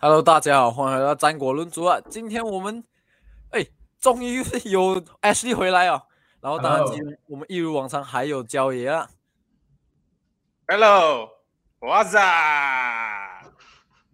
[0.00, 2.00] Hello，大家好，欢迎来到战国论足啊！
[2.08, 2.84] 今天我们
[3.50, 3.66] 哎，
[3.98, 4.36] 终于
[4.70, 6.00] 有 Ashley 回来哦。
[6.40, 9.10] 然后当然，今天我们一如往常还有焦爷啊。
[10.68, 11.28] Hello，
[11.80, 12.16] 我是。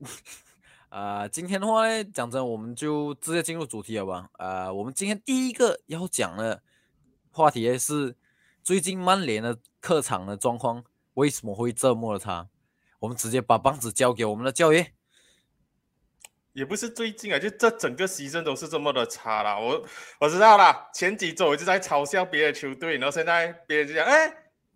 [0.88, 4.30] 啊，今天的话呢，讲真，我们就直接进入主题了吧？
[4.38, 6.62] 啊，我们今天第一个要讲的
[7.30, 8.16] 话题是
[8.62, 10.82] 最近曼联的客场的状况
[11.12, 12.48] 为什么会这么的差？
[13.00, 14.94] 我们直接把棒子交给我们的教爷。
[16.54, 19.58] 也不是最近啊，就这整个牺牲都是这么的差啦。
[19.58, 19.84] 我
[20.20, 24.32] 我知道啦，前几周我就在嘲笑别的球队，然后现在别人就讲，哎，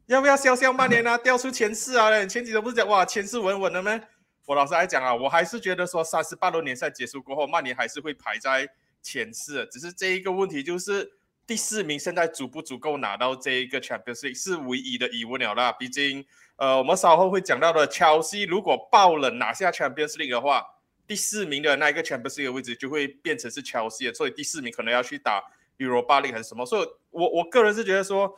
[0.07, 2.11] 要不要笑笑曼联啊，掉出前四啊？
[2.27, 3.99] 前几周不是讲哇，前四稳稳的吗？
[4.45, 8.69] 我老实来讲啊，我还是觉得说三十八轮联赛结束过后，曼联还是会排在
[9.01, 9.65] 前四。
[9.67, 11.09] 只是这一个问题就是
[11.47, 15.71] 第四名现在足不足够拿到这一个 Champions League 是唯一的疑问了啦。
[15.71, 16.27] 毕竟，
[16.57, 20.65] 呃，我们稍后会讲到的，切西如果爆冷拿下 Champions League 的话，
[21.09, 25.43] 第四名的那一个 Champions League 位置就会变成是切西，所以第四名可能要去打
[25.79, 26.65] Europa League 还是什么。
[26.65, 28.37] 所以，我我个人是觉得说。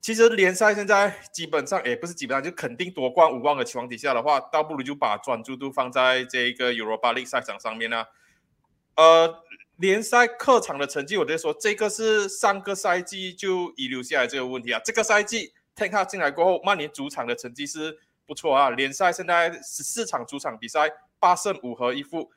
[0.00, 8.04] 其实联赛现在基本上也不是基本上就肯定夺冠无望的情况底下的话，倒不如就把专注度放在这一个 Europa League 赛场上面呢。
[8.96, 9.42] 呃，
[9.76, 14.80] 联赛客场的成绩，我觉得说这个是上个赛季就遗留下来这个问题啊。
[14.84, 18.68] 这个赛季 t a k 进来过后，曼联主场的成绩是不错啊。
[18.68, 20.80] 联赛现在十四场主场比赛
[21.24, 22.30] 八胜五和一负，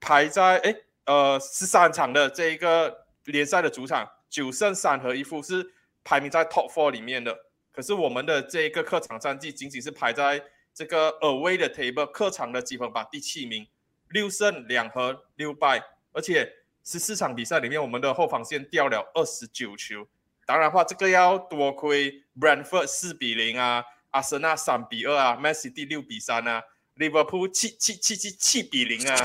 [0.00, 5.72] 排在哎呃十三场的这一个联赛的主场九胜三和一负是。
[6.06, 7.34] 排名在 Top Four 里面的，
[7.72, 13.66] 可是我们的这一个客场战绩仅仅是排在这个 Away 的 Table 客场的积分榜第七名，
[14.10, 15.82] 六胜两和六败，
[16.12, 16.46] 而且
[16.84, 20.06] 十四场比赛里面，我们的后防线掉了二十九球。
[20.44, 26.62] 当然话，这个要多亏 Brentford 四比零啊，阿森纳三比二啊，Man City 六比三啊
[26.98, 29.16] ，Liverpool 七七七七七比零啊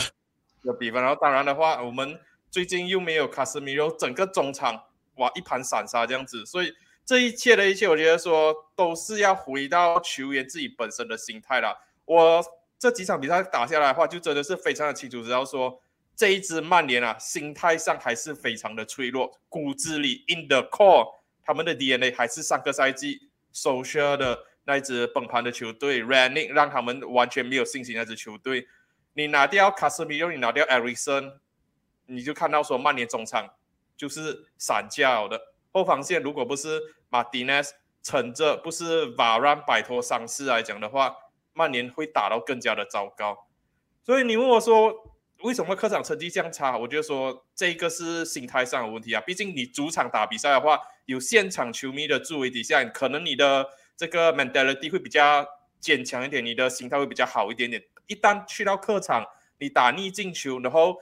[0.63, 1.01] 的比分。
[1.01, 4.83] 然后当然的话，我们最近又没有卡斯米罗，整个中场。
[5.15, 6.73] 哇，一盘散沙这样子，所以
[7.03, 11.77] 这一切的一切，我觉得说都是要回到球员自己本身的心态了。
[12.05, 12.41] 我
[12.77, 15.81] 这几场比赛打下来的话，就真的是非常的清楚知道说，
[16.15, 21.05] 这一支曼联啊，心态上还是非常的脆弱，骨子里 in the core，
[21.43, 24.39] 他们的 DNA 还是上个赛季 social 的
[24.69, 28.67] 那支崩盘的球队，running 让他们完全没有信心那支球队。
[29.13, 31.39] 你拿掉卡斯米罗，你拿掉艾瑞森，
[32.05, 33.49] 你就看到说曼联中场。
[33.97, 35.37] 就是散架的
[35.73, 41.13] 后防线，如果不是马丁内斯撑着，不是瓦兰摆脱伤势来讲的话，
[41.51, 43.49] 曼联会打到更加的糟糕。
[44.01, 44.93] 所以你问我说，
[45.43, 46.77] 为什么客场成绩这样差？
[46.77, 49.19] 我就说这个是心态上的问题啊。
[49.27, 53.67] 毕竟你主场打比赛的话，有现场球迷的助威底下，可能你的
[53.99, 55.45] 这个 mentality 会比较
[55.81, 57.83] 坚强一点，你的心态会比较好一点点。
[58.07, 59.25] 一旦去到客场，
[59.57, 60.95] 你打逆境球，然后。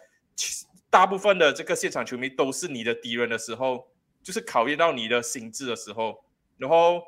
[0.89, 3.89] 大部分的这个现场球迷都是你的敌人的时候，
[4.23, 6.23] 就是考验到你的心智的时候。
[6.57, 7.03] 然后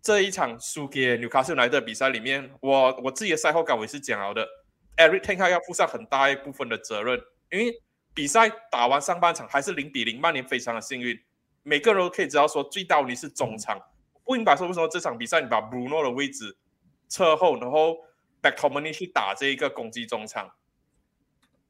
[0.00, 4.48] 这一场输给纽卡斯来的比赛里面，我我自己的赛后感我也是讲了的
[4.96, 7.20] ，Eric Ten 要负上很大一部分的责任，
[7.50, 7.82] 因为
[8.14, 11.20] 比赛打完上半场还是零比零，曼联非常的幸运。
[11.62, 13.78] 每个人都可以知道说，最大你是中场。
[14.30, 16.56] 不明白说为什么这场比赛你把 Bruno 的位置
[17.08, 17.96] 撤后，然后
[18.40, 20.52] Back t o m a n y 去打这一个攻击中场，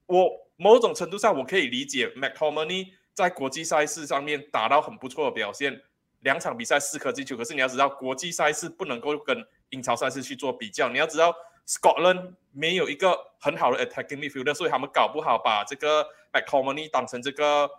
[0.07, 0.31] 我。
[0.63, 5.81] 某种程度上，我可以理解 McTominay 在国际赛事上面打到很不错的表现，
[6.19, 7.35] 两场比赛四颗进球。
[7.35, 10.91] 可是你要知道，国际赛事不能够跟英超赛事去做比较。
[10.91, 11.35] 你要知道
[11.67, 17.71] ，Scotland 没有一个很好的 attacking midfielder，所以他们搞不好把这个 McTominay 当成这个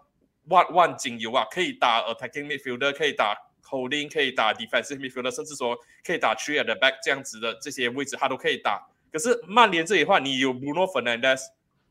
[0.46, 8.88] 万万金油啊，可以打 attacking midfielder，可以打 holding，可以打 defensive midfielder，甚至说可以打 three at the back 这样子的这些位置，他都可以打。
[9.12, 11.42] 可是曼联这里的话，你有 Bruno Fernandes。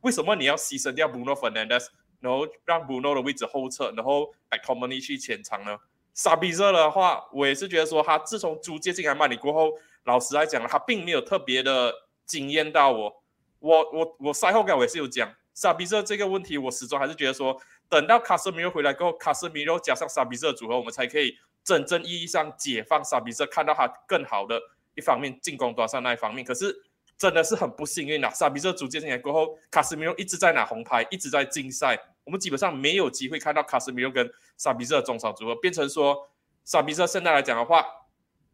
[0.03, 1.89] 为什么你要牺牲掉 Bruno Fernandes，
[2.21, 5.77] 然后让 Bruno 的位置后撤，然后 McTominay 去前场呢？
[6.15, 9.73] 萨比热的话，我也是觉得说他自从租借进来曼联过后，
[10.05, 11.95] 老实来讲，他并没有特别的
[12.25, 13.23] 惊艳到我。
[13.59, 17.61] 我我我赛后感我也是有讲，萨比热这个问题，我始终还是觉得说，
[17.91, 24.61] 等到卡斯米罗回来过后，卡斯米罗加上萨比热组合，我们才可以真正意义上解放萨比瑟，看到他更好的
[24.95, 26.45] 一方面，进攻端上那一方面。
[26.45, 26.85] 可是。
[27.21, 28.31] 真的是很不幸运啊！
[28.31, 34.27] 萨比瑟组建进来过后，卡斯米罗一直在拿红牌，一直在禁赛，我们基本上没有机会看到卡斯米罗跟
[34.57, 36.31] 萨比热中场组合，变成说
[36.65, 37.85] 萨比瑟现在来讲的话，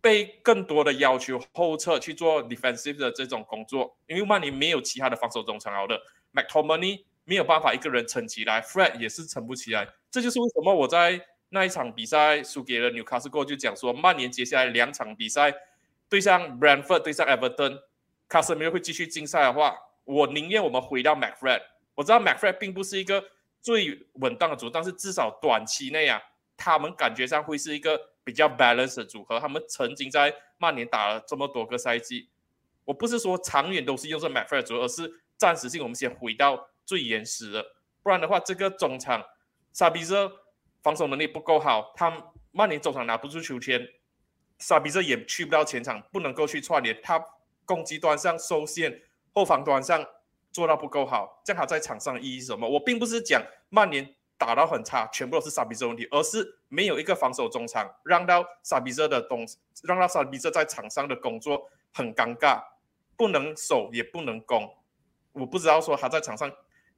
[0.01, 5.97] 被更多的要求后撤去做 defensive 的这种工作，因为曼联没有其他的防守中场好的
[6.35, 11.25] ，McTominay 没有办法一个人撑起来，Fred 也是撑不起来，这就是为什么我在
[11.57, 15.51] 那一场比赛输给了纽卡斯过就讲说，曼联接下来两场比赛
[16.07, 17.81] 对上 Brentford 对上 Everton。
[18.29, 19.75] 卡斯米罗会继续竞赛的话，
[20.05, 21.63] 我宁愿我们回到 McFred。
[21.95, 23.25] 我知道 McFred 并不是一个
[23.63, 26.21] 最稳当的组，但是至少短期内啊，
[26.59, 29.41] 他们感觉上会是一个比较 balanced 的组合。
[29.41, 32.29] 他们曾经在曼联打了这么多个赛季，
[32.85, 37.65] 我不是说长远都是用这 McFred 组，而是暂时性我们先回到最原始的。
[38.03, 39.25] 不然的话，这个中场
[39.73, 40.31] 萨比泽
[40.87, 43.85] 防守能力不够好，他曼联中场拿不出球权，
[44.59, 47.21] 萨比这也去不到前场，不能够去串联，他
[47.65, 49.03] 攻击端上受限，
[49.35, 50.07] 后防端上
[50.53, 52.69] 做到不够好，这样他在场上意义是什么？
[52.69, 59.45] 我并不是讲曼联打到很差，全部都是萨比泽问题，而是没有一个防守中场，让到萨比泽的东，
[59.83, 62.63] 让到萨比泽在场上的工作很尴尬，
[63.17, 64.73] 不能守也不能攻，
[65.33, 66.49] 我不知道说他在场上。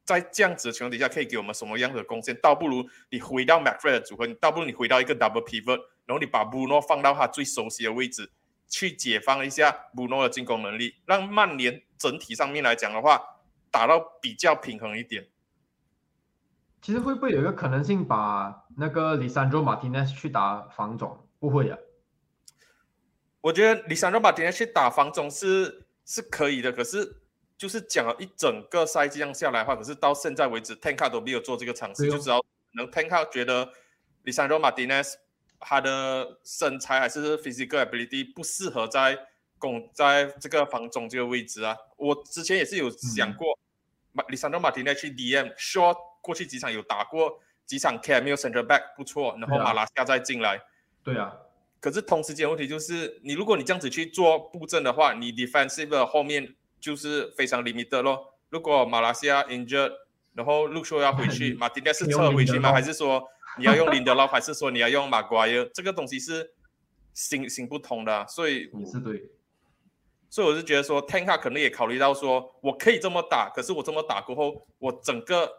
[0.08, 2.34] 在这样子的情况底下，可以给我们什么样的贡献？
[2.40, 8.30] 倒不如你回到 McFred 的组合，你倒不如你回到一个 Double Pivot，然后你把 Bruno 放到他最熟悉的位置，
[8.68, 13.20] 去解放一下 Bruno 的进攻能力，让曼联整体上面来讲的话，
[13.70, 15.28] 打到比较平衡一点。
[16.80, 21.28] 其实会不会有一个可能性，把那个 Lisandro Martinez 去打防总？
[21.38, 21.76] 不会啊。
[23.42, 27.17] 我觉得 Lisandro Martinez 去打防总是是可以的，可是。
[27.58, 32.40] 就是讲了一整个赛季这样下来的话，可是到现在为止，Tanka 都没有做这个尝试，就知道
[32.74, 33.68] 能 Tanka 觉得
[34.24, 35.14] Lisandro Martinez
[35.58, 39.18] 他的身材还是 physical ability 不适合在
[39.58, 41.76] 攻在这个防中这个位置啊。
[41.96, 43.58] 我之前也是有想过
[44.28, 50.62] ，Lisandro Martinez 去 DM short 过去几场有打过几场 cameo center back 不错，然后马拉西亚再进来。
[51.02, 51.36] 对啊。
[51.80, 56.54] 可是同时间问题就是，你如果你这样子去做布阵的话，你 defensive 后面。
[56.80, 58.34] 就是非常 limited 咯。
[58.50, 59.92] 如果马来西亚 injured，
[60.34, 62.72] 然后陆续要回去， 马丁内是撤回去吗？
[62.72, 63.22] 还是说
[63.58, 65.68] 你要用林德劳，还是说你要用马瓜耶？
[65.74, 66.50] 这个东西是
[67.12, 69.30] 行行不通的，所以也是对。
[70.30, 75.50] 所以我是觉得说，Tanka 可能也考虑到说，我可以这么打，可是我这么打过后，我整个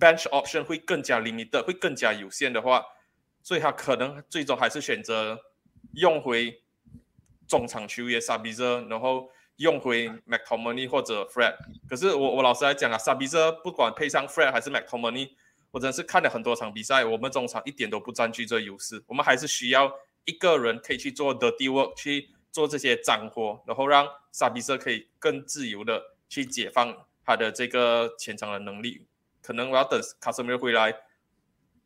[0.00, 2.84] bench option 会更加 limited，会更加有限的话，
[3.42, 5.38] 所以他可能最终还是选择
[5.94, 6.62] 用回
[7.46, 9.28] 中场球员萨比泽，然后。
[9.56, 11.54] 用回 McTominay 或者 Fred，
[11.88, 15.30] 可是我我老实来讲啊，萨比泽不管配上 Fred 还是 McTominay，
[15.70, 19.92] 我真是看了很多场比赛，我们中场一点都不占据这优势，我们还是需要
[20.24, 29.06] 一个人可以去做 the work 去做这些脏活，然后让萨比泽可以更自由的去解放他的这个前场的能力。
[29.40, 30.92] 可能我要等卡斯米罗回来，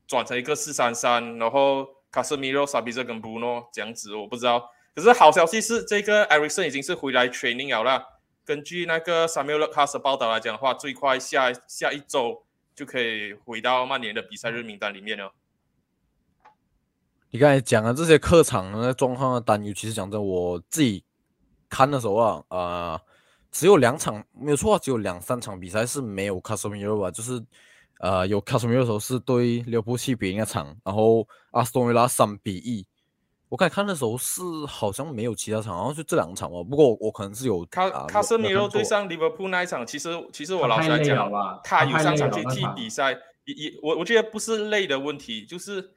[0.07, 4.71] 转成一个四三三，然后卡斯米罗、萨比泽跟 Bruno 这样子，我不知道。
[4.99, 8.05] 可是好消息是，这个艾瑞森已经是回来 training 了啦。
[8.45, 15.33] 根据那个 Samuel Lucas 报道来讲的话，最快下下一周就可以回到曼联的比赛日名单里面了。
[17.31, 21.05] 你刚才讲的这些客场的状况的担忧，其实讲真，我自己
[21.69, 23.01] 看的时候啊，呃，
[23.53, 27.41] 只有两场没有错，只有两三场比赛是没有 Casemiro 吧，就是
[28.01, 32.85] 呃有 Casemiro 的时候是对利物浦七比零那场，然后阿斯顿维拉三比一。
[33.49, 36.63] 我刚才看的时候是好像没有其他场，好像就这两场哦。
[36.63, 41.31] 不过我可能是有卡卡斯米罗对上利物浦那一场，其实其实我老实来讲，
[41.65, 43.13] 他有上场去踢比赛，
[43.47, 45.93] 也也我我觉得不是累的问题，就是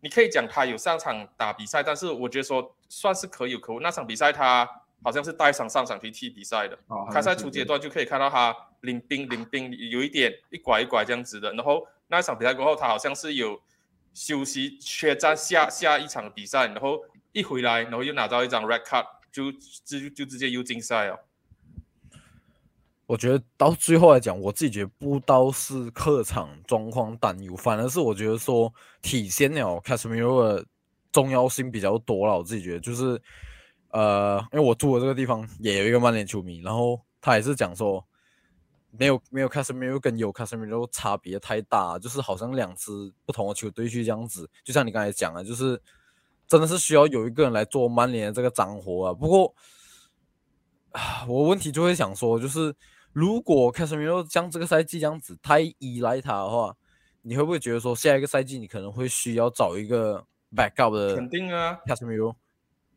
[0.00, 3.80] 你可以讲他有上场打比赛，但是我觉得说算是可有可无。
[3.80, 4.68] 那场比赛他
[5.02, 6.78] 好像是带伤上场去踢比赛的，
[7.10, 13.60] 开赛初阶段就可以看到他领兵领兵有一点一拐一拐这样子的，然后那一场比赛过后，他好像是有。
[14.14, 16.98] 休息缺战下下一场比赛，然后
[17.32, 21.18] 一回来，然后又拿到一张 red card，就直就直接又禁赛了。
[23.06, 30.66] 我觉得到最后来讲，我自己觉得不倒是客场状况担忧，反而是我觉得说体现了 Casemiro 的
[31.10, 32.38] 重要性比较多了。
[32.38, 33.20] 我自己觉得就是，
[33.90, 38.04] 呃，因为我住的这个地方也有一个曼联球迷，然后他也是讲说。
[38.98, 45.80] 没有没有 Casemiro 跟有卡斯米罗差别太大，就是好像两支不同的球队去这样子，就像你刚才讲的，就是
[46.46, 49.14] 真的是需要有一个人来做曼联的这个脏活啊。
[49.14, 49.54] 不过
[50.90, 52.74] 啊，我问题就会想说，就是
[53.14, 56.76] 如果 Casemiro 像这个赛季这样子太依赖他的话，
[57.22, 60.22] 你会不会觉得说下一个赛季你可能会需要找一个
[60.54, 61.14] backup 的？
[61.14, 62.34] 肯定啊，，Casemiro。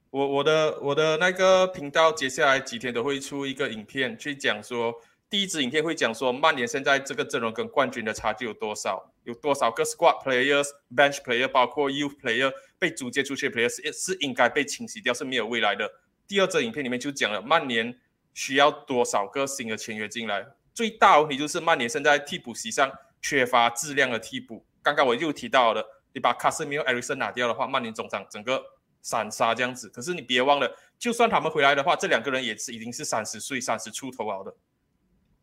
[0.10, 4.94] 我我的我的那个频道接下来几天都会出一个影片去讲说。
[5.30, 9.12] 第一支影片会讲说，曼联现在这个阵容跟冠军的差距有多少？
[9.24, 15.92] 有多少个 squad players、bench player，包括 youth player 被租借出去的 players 是是应该被清洗掉，是没有未来的。
[16.28, 18.00] 第二支影片里面就讲了曼联
[18.34, 20.46] 需要多少个新的签约进来。
[20.74, 22.92] 最大问题就是曼联现在替补席上
[23.22, 24.64] 缺乏质量的替补。
[24.84, 28.64] 刚刚我又提到了，你把卡斯米尔、艾瑞森拿掉的话，曼联总场整个
[29.02, 29.90] 散沙这样子。
[29.90, 34.56] 可是你别忘了，就算他们回来的话，这两个人也是已经是三十岁、三十出头了的。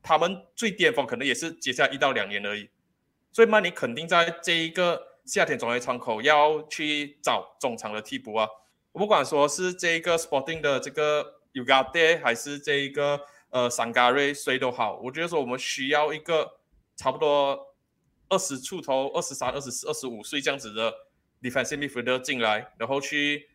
[0.02, 2.68] 他们最巅峰可能也是接下来一到两年而已。
[3.30, 8.48] 所以曼联肯定在这一个夏天转会窗口要去找中场的替补啊。
[8.92, 16.58] 我不管说是这一个 Sporting 的这个 Yugate 还是这一个呃桑加瑞谁都好，我觉得说我们需要一个
[16.96, 17.74] 差不多
[18.28, 20.92] 二十出头、二十三、二十四、二十五岁这样子的
[21.40, 23.48] defensive midfielder 进来，然后去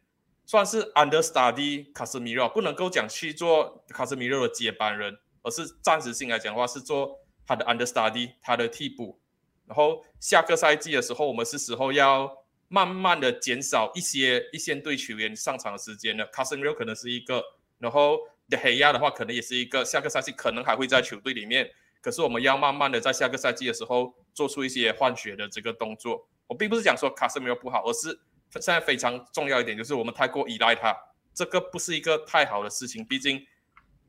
[0.45, 9.17] 算是 understudy Casemiro，不能够讲去做 Casemiro 的接班人，而是暂时性来讲的话是做他的 understudy，他的替补。
[9.65, 12.29] 然后下个赛季的时候，我们是时候要
[12.67, 16.25] 慢慢的减少一些一线队球员上场的时间了。
[16.27, 17.41] 卡森罗可能是一个，
[17.79, 18.17] 然后
[18.49, 19.85] 德黑亚的话可能也是一个。
[19.85, 21.69] 下个赛季可能还会在球队里面，
[22.01, 26.27] 可是我们要慢慢的在下个赛季的时候做出一些换血的这个动作。
[26.47, 28.17] 我并不是讲说卡森罗不好，而是
[28.51, 30.95] 现在非常重要一点就是我们太过依赖他，
[31.33, 33.05] 这个不是一个太好的事情。
[33.05, 33.45] 毕竟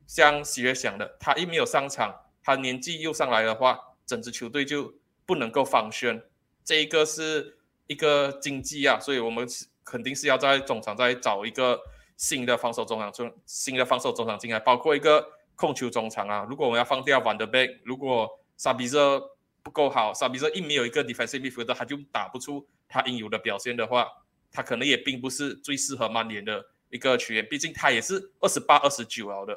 [0.09, 4.91] 像喜悦想的，他一没有上场，他年纪又上来的话，整支球队就。
[5.29, 6.23] 不能够防宣，
[6.65, 9.47] 这一个是一个经济啊，所以我们
[9.83, 11.79] 肯定是要在中场再找一个
[12.17, 15.23] 新的防守中场，中新的防守中场进来，包括一个
[15.55, 16.47] 控球中场啊。
[16.49, 19.21] 如果我们要放掉 Van der Beek，如果萨比泽
[19.61, 24.07] 不够好，萨比泽一没有一个 defensive midfielder，他就打不出他应有的表现的话，
[24.51, 27.47] 他可能也并不是最适合曼联的一个球员。
[27.47, 29.55] 毕竟他也是二十八、二十九了的，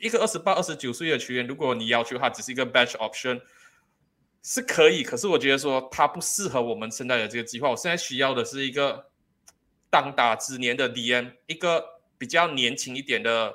[0.00, 3.40] 一个二十八、二十九岁的球员，如果你要求他只是一个 bench option。
[4.44, 7.70] 是可以，可是我觉得说他不适合我们现在的这个计划。
[7.70, 9.08] 我现在需要的是一个
[9.88, 13.54] 当打之年的 DM，一个比较年轻一点的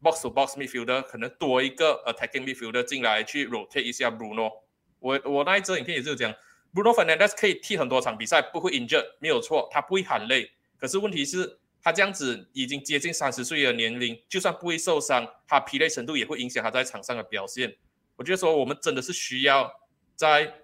[0.00, 4.52] box to box midfielder，可能多一个 attacking midfielder 进来去 rotate 一下 Bruno。
[5.00, 6.32] 我我那一则影片也是讲
[6.72, 10.48] ，Bruno Fernandez 可以踢很多场比赛，不会 injured，没有错，他不会喊累。
[10.78, 17.76] 可是问题是，他这样子已经接近三十岁的年龄，就算不会受伤，他疲累程度也会影响他在场上的表现。
[18.16, 19.70] 我觉得说我们真的是需要。
[20.16, 20.60] 在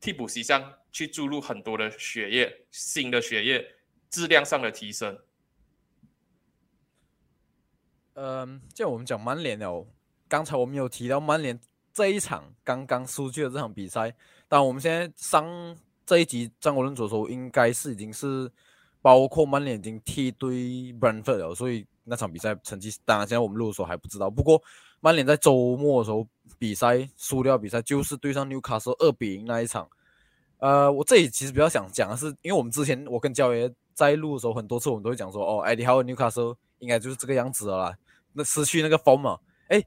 [0.00, 3.74] 替补席上去注入很多的血液，新的血液，
[4.08, 5.18] 质量上的提升。
[8.14, 9.84] 嗯，就我们讲曼联哦，
[10.28, 11.58] 刚才我们有提到曼联
[11.92, 14.14] 这一场刚刚输去的这场比赛，
[14.46, 18.48] 但我们现在上这一集张国伦所说，应该是已经是
[19.02, 20.50] 包括曼联已经踢对
[20.94, 24.62] Brentford 了，所以那场比赛成绩当然现在我们录的时候还不知道，不过。
[25.04, 26.24] 曼联在周末的时候
[26.60, 29.88] 比赛输掉比赛，就是对上纽卡斯二比零那一场。
[30.58, 37.98] 呃，我这里其实比较想讲的是，因为我们之前我跟焦爷在录的时候，很多次我们都会讲说，哦，艾迪哈尔纽卡斯应该就是这个样子了啦，
[38.34, 39.40] 那失去那个风嘛。
[39.66, 39.84] 哎，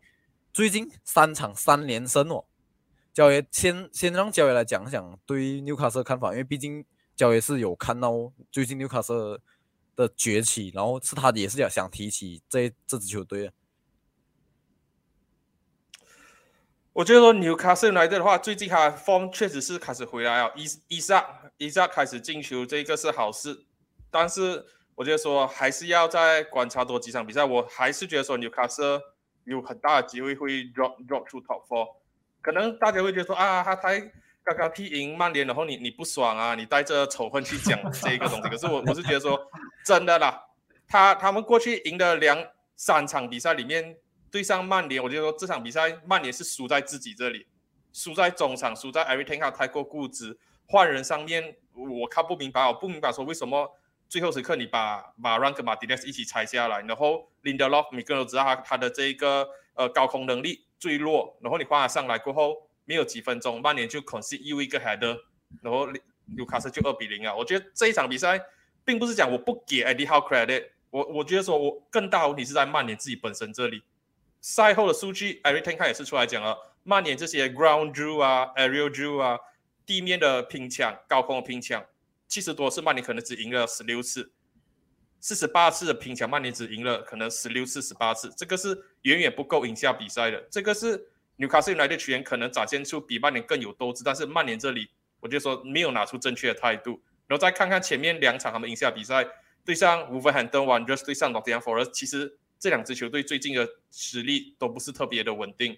[0.52, 2.44] 最近三场三连胜哦。
[3.14, 6.84] 焦爷先先让焦爷来讲讲对于纽卡斯的看法，因为毕竟
[7.16, 9.42] 焦爷是有看到最近纽卡斯
[9.96, 13.54] 的崛起，然后是他也是要想提起这这支球队的。
[16.94, 23.66] 我觉得说纽卡斯来的话，最近他 form 确实是开始回来啊，伊伊萨伊萨开始进球，这个是好事。
[24.10, 29.02] 但是我觉得说还是要再观察多几场比赛，我还是觉得说纽卡斯
[29.44, 31.98] 有很大的机会会 drop drop 出 top four。
[32.42, 34.00] 可能大家会觉得说啊，他才
[34.46, 38.50] 刚刚踢赢曼联，然后你你不爽啊，你带着仇恨去讲这个东西。
[38.50, 39.38] 可是我我是觉得说
[39.84, 40.42] 真的啦，
[40.88, 42.38] 他他们过去赢的两
[42.76, 43.98] 三场比赛里面。
[44.32, 47.48] 对上曼联，我就说这场比赛曼联是输在自己这里，
[47.94, 50.38] 输在中场，输在 everything 他太过固执，
[50.68, 53.74] 换人上面我看不明白，我不明白说为什么
[54.10, 65.20] 最后时刻你把把 Rank 马蒂 s 一起拆下来，然后 Lindelof 每个人都知道他他的这个呃高空能力最弱，然后你换他上来过后没有几分钟，曼联就 concede 又一个 header，
[65.62, 65.88] 然后
[66.36, 67.36] 纽卡斯就二比零啊！
[67.36, 68.40] 我觉得这一场比赛
[68.84, 73.84] 并不是讲我不给 Eddie Howe credit，我我觉得说我更大问题是在曼联自己本身这里。
[74.42, 79.40] 赛后的数据，Everything 他也是出来讲了，曼联这些 ground drill 啊，aerial drill 啊，
[79.86, 81.84] 地面的拼抢、高空的拼抢，
[82.28, 84.32] 七十多次曼联可能只赢了十六次，
[85.20, 90.40] 四十八次的拼抢曼联只赢了可能十六次、十八次，这个是远远不够赢下比赛的。
[90.52, 94.90] 这个是纽卡斯来的球员可能展现出比曼联更有斗志，但是曼联这里
[95.20, 97.02] 我就说没有拿出正确的态度。
[97.28, 99.26] 然后再看看前面两场他们赢下比赛，
[99.64, 102.38] 对上 Wolverhampton Wanderers，对上 Nottingham Forest，其实。
[102.58, 105.78] 这两支球队最近的实力都不是特别的稳定，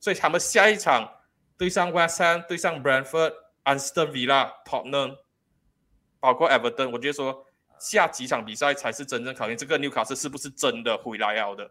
[0.00, 1.08] 所以他们下一场
[1.56, 3.32] 对上 West Ham、对上 Brentford、
[3.62, 5.18] Aston Villa、Tottenham，
[6.18, 7.46] 包括 Everton，我觉得说
[7.78, 11.70] 下几场比赛才是真正考验这个纽卡斯是不是真的回来了的。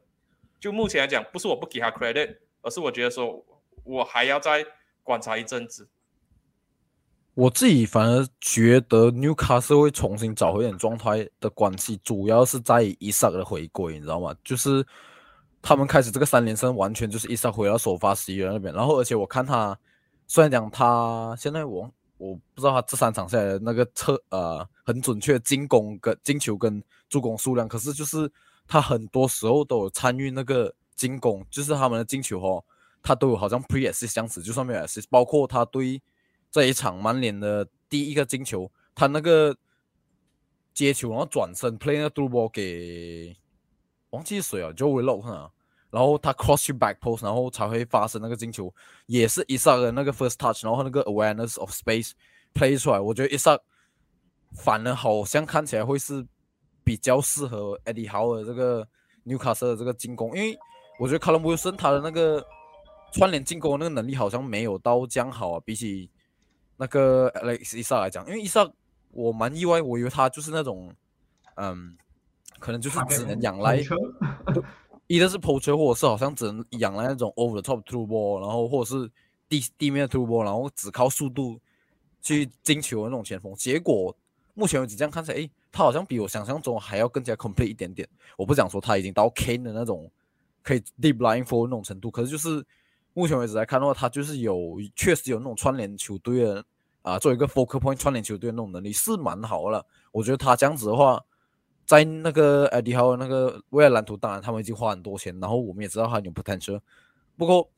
[0.60, 3.46] 就目前来讲，不是我不给他 credit，而是我觉得说
[3.84, 4.66] 我还要再
[5.04, 5.88] 观察一阵子。
[7.36, 14.36] 我自己反而觉得纽卡斯会重新找回点状态的关系，主要是在伊萨的回归，你知道吗？
[14.44, 14.86] 就是
[15.60, 18.72] 他们开始这个三连胜，完全就是伊萨回到首发十一人那边。
[18.72, 19.76] 然后，而且我看他，
[20.28, 28.32] 虽然讲他现在我我不知道他这三场下来那个策呃很准确进攻跟进球跟助攻数量，可是就是
[28.68, 32.64] 他很多时候都有参与那个进攻，就是他们的进球哦，
[33.02, 36.02] 他都有好像 pre assist 这样子，就算没有 s 包括他对
[36.52, 39.56] 这一场满脸的第一个进球，他那个
[40.74, 43.36] 接球然后转身 play 那个 through ball 给。
[44.12, 45.50] 忘记谁啊，就 w i l l o 啊，
[45.90, 48.72] 然后他 cross 去 back post，然后才会发生那个进球，
[49.08, 52.12] 也是伊萨的那个 first touch，然后那个 awareness of space
[52.54, 53.58] play 出来，我觉得伊萨
[54.52, 56.24] 反而好像看起来会是
[56.84, 58.88] 比较适合 Eddie Howe 的这个
[59.26, 60.56] Newcastle 的这个进攻，因为
[61.00, 62.46] 我觉得 Callum Wilson 他的那个
[63.12, 66.10] 串联进攻的那个能力好像没有到这样好啊，比起
[66.78, 68.70] 那个 Alex 伊萨来讲，因为伊萨
[69.12, 70.94] 我蛮意外，我以为他就是那种
[71.56, 71.98] 嗯。
[72.60, 73.76] 可能就是只能仰赖，
[75.08, 79.12] 一个是 poacher，或者是好像只能仰赖那种 over the top through ball，然后或者是
[79.50, 81.60] 地地面 through ball，然后只靠速度
[82.22, 83.54] 去进球的那种前锋。
[83.56, 84.16] 结果
[84.54, 88.08] 目前为止这样看起来，诶，他好像比我想象中还要更加 complete 一点点。
[88.38, 90.10] 我不想说他已经到 Kane 的那种
[90.64, 92.66] 可以 deep line for 那种程度，可是就是
[93.14, 96.66] 目前为止来看的话，他就是有确实有那种串联球队的
[97.04, 99.86] 啊，作为一个 focal point 串联球队的那种能力是蛮好了。
[100.12, 101.24] 我觉得他这样子的话。
[101.86, 106.80] 在那个艾迪豪那个未来蓝图，当然他们已经花很多钱，然后我们也知道他有 potential。
[107.36, 107.70] 不过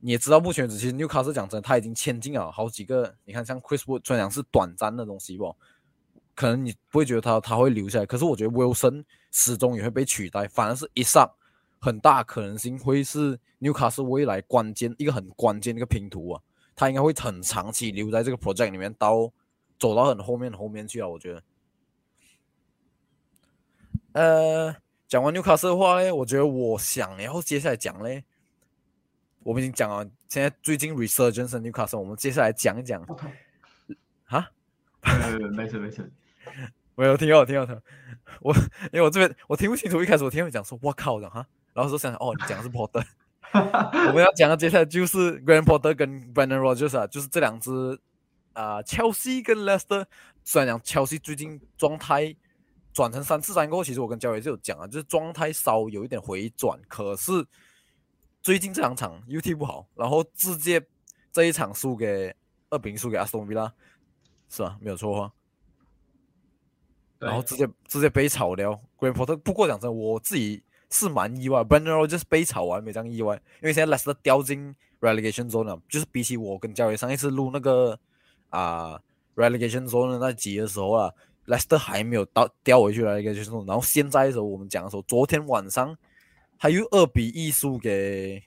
[0.00, 3.14] 你也知道，目前为止其实纽卡斯讲真，他已经签进了好几个。
[3.26, 5.54] 你看，像 Chris Wood 虽然是短暂的东西不，
[6.34, 8.06] 可能你不会觉得他他会留下来。
[8.06, 11.30] 可是我觉得 Wilson 始终也会被取代，反而是一上
[11.82, 16.40] 很大可能性会是纽卡斯未来关键一个很关键的一个拼图啊，
[16.76, 19.32] 他应该会很长期留在这个 project 里面，到
[19.80, 21.42] 走到很后面后面去啊，我觉得。
[24.12, 24.76] 呃，
[25.08, 28.22] 讲完纽卡斯的话呢，我觉得我想要接下来讲嘞，
[29.42, 33.02] 我们已经讲了，现在最近 resurgence 纽卡斯，我们接下来讲一讲。
[34.26, 34.50] 啊？
[35.56, 36.12] 没事没事，
[36.94, 37.82] 没 有听到听到他，
[38.40, 38.54] 我
[38.92, 43.04] 因为我这边我听不清楚，一开始我听他讲说，我靠的哈，然后就想哦，你讲的是 Porter，
[44.08, 47.98] 我们要讲的接下来就是 Grand Porter 跟 Brandon Rogers 啊，就是这两支
[48.52, 50.04] 啊，Chelsea 跟 Leicester，
[50.44, 52.36] 虽然讲 Chelsea 最近状态。
[52.94, 57.32] 转成三四三过后，其实我跟焦伟就有讲啊，就是状态稍有一点回转，可是
[58.42, 60.86] 最近这两场 UT 不好，然后直接
[61.32, 62.36] 这一场输给
[62.68, 63.72] 二比零输给阿斯顿维拉，
[64.50, 64.76] 是吧？
[64.78, 65.32] 没有错话。
[67.18, 68.78] 然后直接直接被炒掉。
[68.98, 77.98] Grand Porter 不过讲真，我自己是蛮意外 b e n d e r 就是被炒完没这样意外，因为现在 Leicester 掉进 Relegation Zone 了，就是比起我跟教练上一次录那个
[78.50, 79.00] 啊
[79.34, 81.10] Relegation Zone 的那集的时候啊。
[81.44, 85.98] Leicester 还没有到掉回去了一个就是，然后现在的时候我们讲的时候，昨天晚上
[86.56, 88.40] 还有二比一输给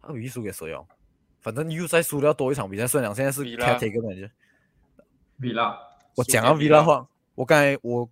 [0.00, 0.84] 二比一输给谁哦？
[1.38, 4.28] 反正又再输掉多一场比赛，算了现在是个感觉。
[5.40, 5.78] 比拉，
[6.16, 8.10] 我讲到比拉话，我刚才我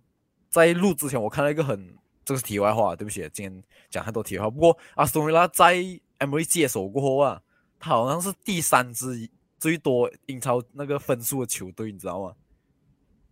[0.49, 4.49] 在录之前我看到一个很这个是题外话，对不起，今天讲太多题外话。
[4.49, 5.77] 不过阿斯顿维拉在
[6.17, 7.41] M V 接手过后啊，
[7.79, 12.33] 他好像是第三支最多英超那个分数的球队，你知道吗？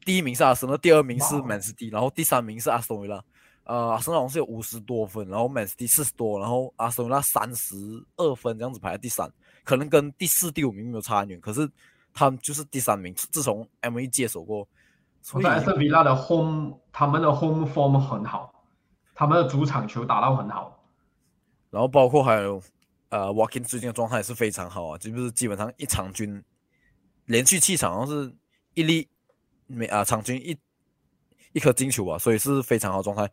[0.05, 3.21] 第一名是阿森纳，第二名是曼斯蒂，然后第三名是阿斯顿维拉。
[3.65, 7.75] 呃，阿森纳好像是有五十多分，然后曼斯蒂四十多，然后阿斯顿维拉三十
[8.15, 9.29] 二分，这样子排在第三，
[9.65, 11.37] 可能跟第四、第五名没有差很远。
[11.41, 11.69] 可是
[12.13, 14.65] 他们就是第三名，自从 M A 接手过。
[15.21, 18.54] 所以阿斯顿维拉的 home，他们的 home form 很好，
[19.15, 20.85] 他们的主场球打到很好。
[21.71, 22.61] 然后包括还有
[23.09, 26.43] 呃，Walking 最近的状态也是非常好啊，就是基本上一场均
[27.25, 28.31] 连续七场，好像是
[28.75, 29.09] 一粒。
[29.67, 30.55] 没啊，场均一
[31.51, 33.27] 一颗进球啊，所以是非常好状态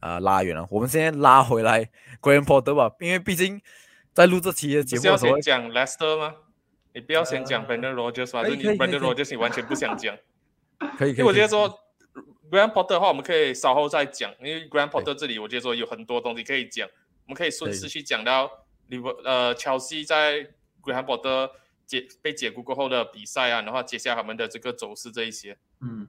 [0.00, 0.66] 啊，拉远了。
[0.68, 1.88] 我们现在拉回来
[2.20, 3.62] Graham Potter 吧，因为毕竟
[4.12, 6.34] 在录这期的节目的时候，讲 Leicester 吗？
[6.92, 10.16] 你不要先讲 Brendan Rodgers 吧，就你 Brendan Rodgers 你完全不想讲。
[10.98, 11.24] 可以，可以。
[11.24, 11.72] 我觉得说
[12.50, 16.88] Potter 的话，我们可以稍后再讲，因为 Potter 这里我觉得说有很多东西可以讲，
[17.24, 18.50] 我们可以顺势去讲到
[18.88, 20.48] 你呃乔西在
[20.82, 21.50] Graham Potter。
[21.86, 26.08] 解被解雇过后的比赛啊，然后接下来他们的这个走势这一些，嗯，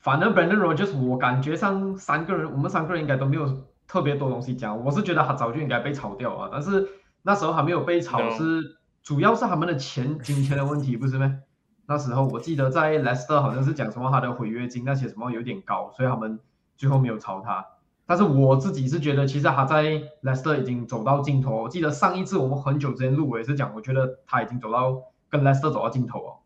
[0.00, 4.84] 反正 Brandon Rogers 我感觉上三个人，我们三个人应该都没有特别多东西讲。
[4.84, 6.84] 我是觉得他早就应该被炒掉啊，但是
[7.22, 11.38] 那时候还没有被炒，是主要是他们的钱金钱的问题，不是吗？
[11.88, 16.38] 那时候我记得在 Leicester 好像是讲什么他的毁约金那些什么有点高，所以他们
[16.76, 17.64] 最后没有炒他。
[18.04, 19.84] 但是我自己是觉得，其实他在
[20.22, 21.62] Leicester 已经走到尽头。
[21.62, 26.36] 我记得上一次我们很久之前录，我也是讲，我觉得他已经走到跟 Leicester 走到尽头哦。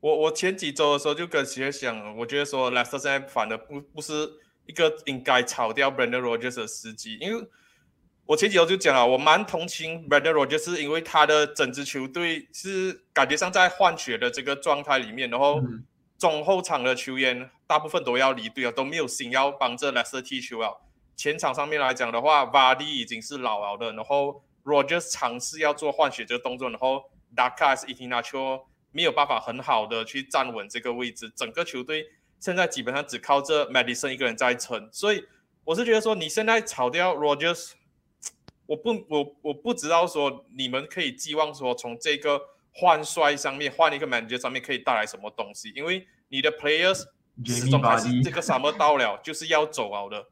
[0.00, 4.12] 我我前几周的时候就跟其实想，我觉得说 Leicester 现在反而不不是
[4.66, 7.48] 一个应该炒掉 Brandon Rogers 的时机，因为
[8.30, 15.60] 我前几周就讲了，我蛮同情 Brandon Rogers，因为他的整支球队是感觉上在换血的这个状态里面，然后
[16.16, 20.80] 中后场的球员大部分都要离队了，都没有心要帮这 Leicester 踢球了。
[21.16, 27.02] 前场上面来讲的话，Vardy 已经是老了的，然后 Rogers 尝试要做换血这个动作，然后
[27.34, 28.62] Daka 是 Itinacho
[28.92, 32.06] 没有办法很好的去站稳这个位置，整个球队
[32.38, 35.24] 现在基本上只靠着 Madison 一个人在撑，所以
[35.64, 37.72] 我是觉得说你现在炒掉 Rogers，
[38.70, 42.40] 我不我我不知道说你们可以寄望说从这个
[42.72, 47.04] 换帅上面换一个 manager 上面可以带来什么东西，因为你的 players
[47.44, 50.24] 始终还是这个 summer 到了就是要走好的。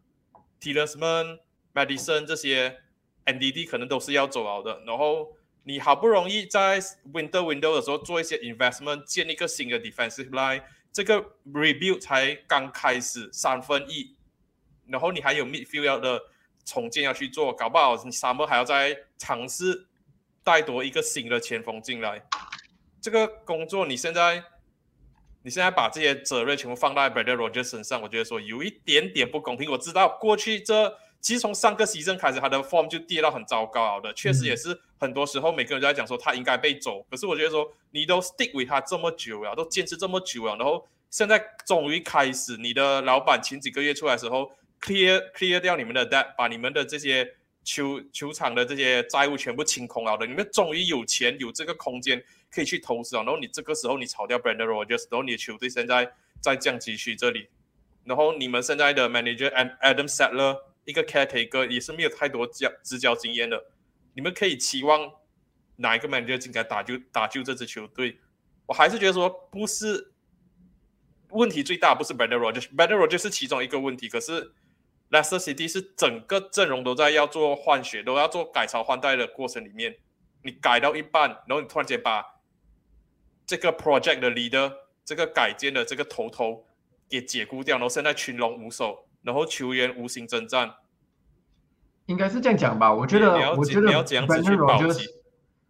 [0.60, 1.40] Tillman、
[1.74, 2.78] Madison 这些
[3.24, 5.32] NDD 可能都是要走好的，然后
[5.64, 6.80] 你好不容易在
[7.12, 11.20] Winter Window 的时候做一些 investment，建一个新的 defensive line，这个
[11.52, 14.14] rebuild 才刚开始三分一，
[14.86, 16.22] 然后你还有 midfield 的
[16.68, 19.86] 重建要去做，搞不好你萨莫还要再尝试
[20.44, 22.22] 带多一个新的前锋进来，
[23.00, 24.44] 这个工作你现在。
[25.44, 29.70] 你现在把这些责任全部放在 b r a d r o g e r 身上，我觉得说有一点点不公平。
[29.70, 37.00] 我知道过去这其实从上个西 n 开始，他的 form 就跌到很糟糕的，确实也是很多时候每个人都在讲说他应该被走。
[37.08, 44.50] 可是我觉得说你都 stick with 他这么久了，都坚持这么久了，然后现在终于开始，你的老板前几个月出来的时候
[44.80, 52.22] clear clear 掉你们的 debt，把你们的这些球球场的这些债务全部清空了的，你们终于有钱有这个空间。
[52.50, 56.10] 可以去投资啊，然后你这个时候你炒掉 Brandon Rogers，然后你的球队现在
[56.40, 57.46] 在降级区这里，
[58.04, 63.62] 然后你们现在的 manager and Adam Sattler 一个 caretaker 也是没有太多交执教经验的，
[64.14, 65.12] 你们可以期望
[65.76, 68.18] 哪一个 manager 进来打救打救这支球队？
[68.64, 70.14] 我还是觉得说不是
[71.28, 74.52] 问题最大，不是 Brandon Rogers，Brandon Rogers 是其中一个问题，可是
[75.10, 79.96] Leicester City 是整个阵容都在要做换血，都要做改朝换代的过程里面，
[80.42, 82.24] 你改到一半，然后你突然间把
[83.46, 84.72] 这个 project 的 leader，
[85.04, 86.66] 这个改建的这个头头
[87.08, 90.74] 给解雇掉，然后现在群龙无首，然后球员无心征战，
[92.04, 92.92] 应该是这样讲吧？
[92.92, 95.06] 我觉得，我觉得 Brandon Rogers，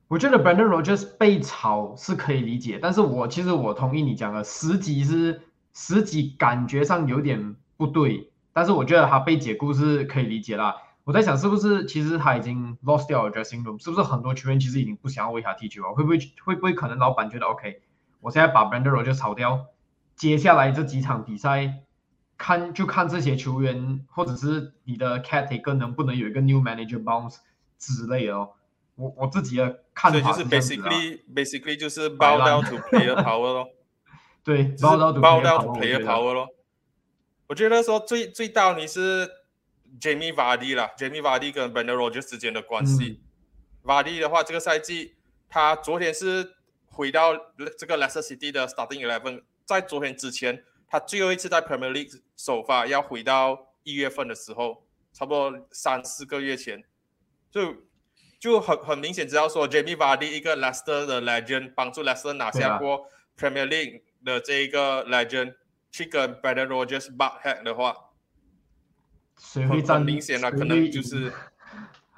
[0.08, 5.40] 我觉得 Brandon Rogers 被炒是可以理解，但是我其实我同意你讲的，十级是
[5.72, 10.74] 十级，感觉上有点不对，但是我觉得他被解雇是可以理解啦。
[11.04, 13.80] 我在想，是不是其实他已经 lost 掉 dressing room？
[13.80, 15.92] 是不是很多球员其实已经不想要为他踢球啊？
[15.92, 17.80] 会不会会不会可能老板觉得 OK？
[18.20, 19.66] 我现在把 Brandon 就炒掉，
[20.16, 21.82] 接下来这几场比赛，
[22.36, 27.36] 看就看这些球员或者是你的 Kate 能不能有一个 new manager bounce
[27.78, 28.50] 之类的哦。
[28.96, 33.68] 我我自己的看法就是 basically basically 就是报到土皮跑的咯，
[34.42, 35.20] 对，报到土
[35.74, 36.48] 皮的跑的咯。
[37.48, 39.28] 我觉得说最最大你是。
[39.98, 43.22] Jamie Vardy 啦，Jamie Vardy 跟 Rogers 之间的关系。
[43.82, 45.16] Vardy 的话，这个赛季
[45.48, 46.56] 他昨天是
[46.90, 47.34] 回到
[47.78, 56.84] 这个 Leicester City 的 Starting Eleven，在昨天之前，他最后一次在 Premier League 首发要回到一月份的时候，差不多三四个月前，
[57.50, 57.74] 就
[58.38, 63.06] 就很很明显知道说，Jamie Vardy 一个 Leicester 的 Legend，帮助 Leicester 拿下过
[63.38, 65.54] Premier League 的这一个 Legend，
[65.90, 67.94] 去跟 Brandon Rogers butt head 的话。
[69.40, 71.32] 很很明显了，可能就是，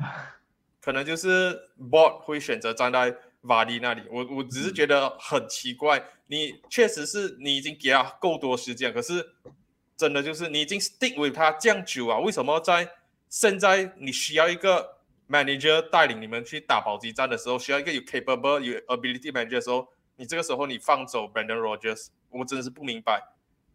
[0.81, 4.03] 可能就是 bot 会选择站在瓦利那里。
[4.11, 9.35] 我我只是觉得很奇怪，你确实是你已经给他够多时间，可是
[9.99, 12.91] 真的就是你已经 stick with 他这样久啊，为什么在
[13.29, 14.97] 现在你需要一个
[15.29, 23.23] manager 带领你们去打保级战的时候，需要一个有 capable 有 ability manager 的时候，你这个时候你放走 Brandon Rogers，我真的是不明白。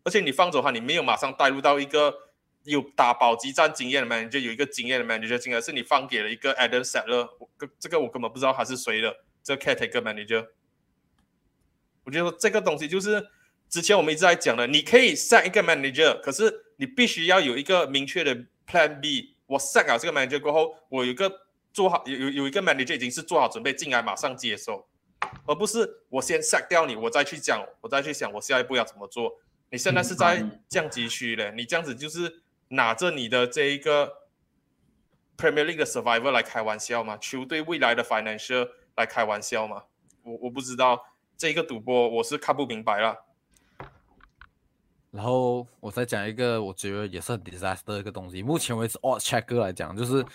[0.06, 2.22] 而且你放走他，你没有马上带入到一个。
[2.66, 7.30] 有打保级战经验的 manager，有一个经验的 manager 进来，是你放给了一个 Adam Settler，
[7.78, 10.48] 这个我根本不知道他是谁的，这个 caretaker manager。
[12.04, 13.24] 我觉得这个东西就是
[13.70, 18.36] 之前我们一直在讲的，你可以 set 一个 manager，可是你必须要有一个明确的
[18.68, 19.36] plan B。
[19.46, 21.32] 我 set 好这个 manager 过后，我有一个
[21.72, 24.88] 做好有有有一个 manager 已经是做好准备进来马上接手，
[25.46, 29.40] 而不是我先 set 掉你，我再去讲，我再去想我下一步要怎么做。
[29.70, 32.42] 你现在是在降级区的，你这样子就是。
[32.70, 34.12] 拿着你的这一个
[35.38, 37.16] Premier League 的 Survivor 来开玩笑吗？
[37.18, 39.84] 球队未来的 Financial 来开玩笑吗？
[40.24, 41.00] 我我不知道
[41.38, 43.24] 这个赌博我是看不明白了。
[45.12, 48.42] 然后我再讲一个，我觉得也是很 disaster 的一个东西。
[48.42, 50.26] 目前为止，All checker 来讲，就是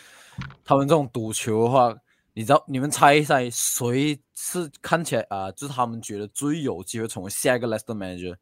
[0.64, 1.93] 他们这种赌球的话，
[2.33, 8.37] 你知道，你们猜一猜，谁是看起来啊，就是他们觉得最有机会成为下一个 Leicester Manager？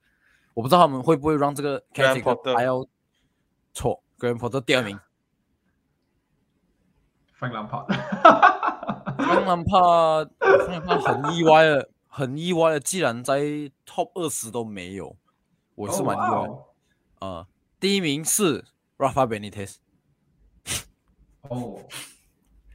[0.55, 2.87] 我不知道他们会不会让这个 c a t e 还要。
[3.75, 4.99] 错 g r a n d p o t t e r 第二名。
[7.39, 7.87] Frank Lampard，
[9.17, 13.41] 当然怕，当然怕很意外的，很意外的，既然在
[13.87, 15.17] Top 二十都没有，
[15.77, 16.49] 我是蛮意外。
[17.21, 17.47] 啊、
[17.79, 18.65] 第一名是
[18.97, 19.77] Rafa Benitez，
[21.43, 21.79] 哦，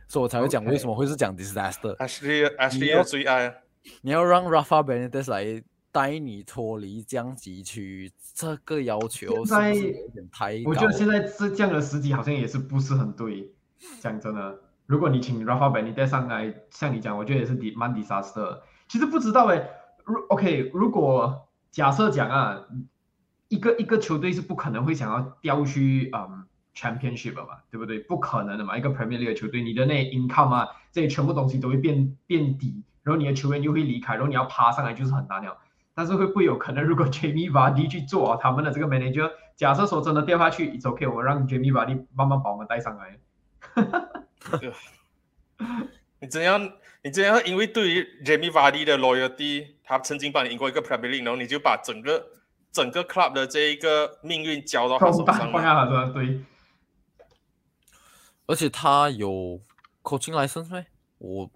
[0.07, 1.97] 所以我才会讲为什么会是讲 disaster。
[1.97, 3.55] Ashley Ashley 要最爱啊，
[4.01, 5.61] 你要让 Rafa Benitez 来
[5.93, 10.71] 带你脱离降级区，这个要求在不是有点太高？
[10.71, 13.53] 我觉得现在这这样的时机好像也是不是很对。
[14.01, 18.61] 讲真的，如果你请 Rafa Benitez 上来，像你讲，我觉得也是蛮蛮 disaster。
[18.87, 19.69] 其实不知道诶，
[20.03, 22.65] 如 OK，如果假设讲啊，
[23.49, 27.99] 一个一个球队是不可能会想要调去嗯 Championship 的嘛，对不对？
[27.99, 35.55] 不可能的嘛，一个 Premier League 的球队，你的那 income 啊，这些全部东西都会变变低，然后你的球员又会离开，然后你要爬上来就是很难了。
[35.95, 43.17] 但是会不会有可能， 如果 Jamie Vardy 去做啊他们的这个 manager，假设说真的掉下去，it's OK，我让 Jamie Vardy 慢慢把我们带上来。
[46.19, 46.71] 你怎样？
[47.03, 47.41] 你怎样？
[47.45, 52.27] 因为对于 Jamie Vardy 的 loyalty，他曾经帮你赢过一个 Premier League，然后你就把整个
[52.71, 55.51] 整个 club 的这一个命运交到他手上了。
[55.51, 56.39] 放在他身上，对，
[58.47, 59.59] 而且他有
[60.01, 60.85] coaching license 没？
[61.17, 61.49] 我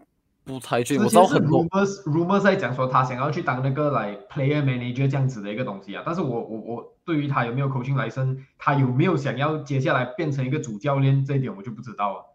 [0.48, 12.26] 不太确定，我知道很多 rumors rumors 在讲说他想要去当那个来 player manager 这样子的一个东西啊，但是我我我对于他有没有 coaching license，他有没有想要接下来变成一个主教练这一点我就不知道了。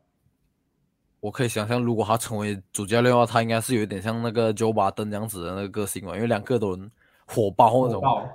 [1.20, 6.90] 我可以想象，如果他成为主教练的话，他应该是有一点像那个 Joe Biden 这样子的那个个性嘛，因为两个都很
[7.26, 8.02] 火爆那种。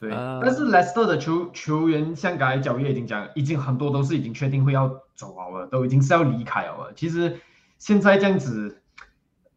[0.00, 6.92] 对，啊但是 Leicester 的球球员，像刚才教练已经讲，已经很多都是已经确定会要走了了，都已经是要离开了了。
[6.94, 7.36] 其实
[7.82, 8.80] 现在这样子，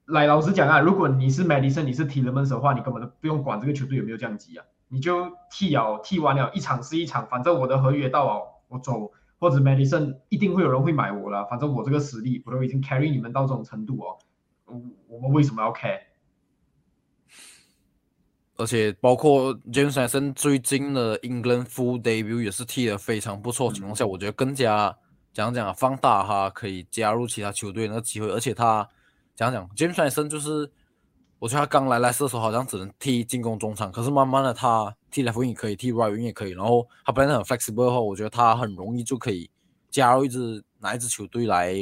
[0.06, 9.12] 来老实讲啊，如果你是 Madison，你是 Tielemans 的话，你根本都不用管这个球队有没有降级啊，你就踢了，踢完了，一场是一场，反正我的合约到了，我走。
[9.38, 14.18] 或者 Madison 一定会有人会买我了，反正我这个实力我都已经 carry 你们到这种程度哦，
[14.66, 16.00] 我我们为什么要 care？
[18.56, 24.98] 而且包括 Jameson 最近的 England full debut 也是踢得非常不错的情况下，我觉得更加
[25.36, 28.30] 讲讲，放大他可以加入其他球队那个机会。
[28.30, 28.90] 而且他
[29.36, 30.72] 讲讲 James Mason 就是，
[31.40, 39.52] 我觉得他刚来莱斯的时候好像只能踢进攻中场，可是慢慢的他踢 left wing 也可以，踢 right wing 也可以，然后他本身很 flexible 的话，我觉得他很容易就可以
[39.92, 41.74] 加入一支哪一支球队来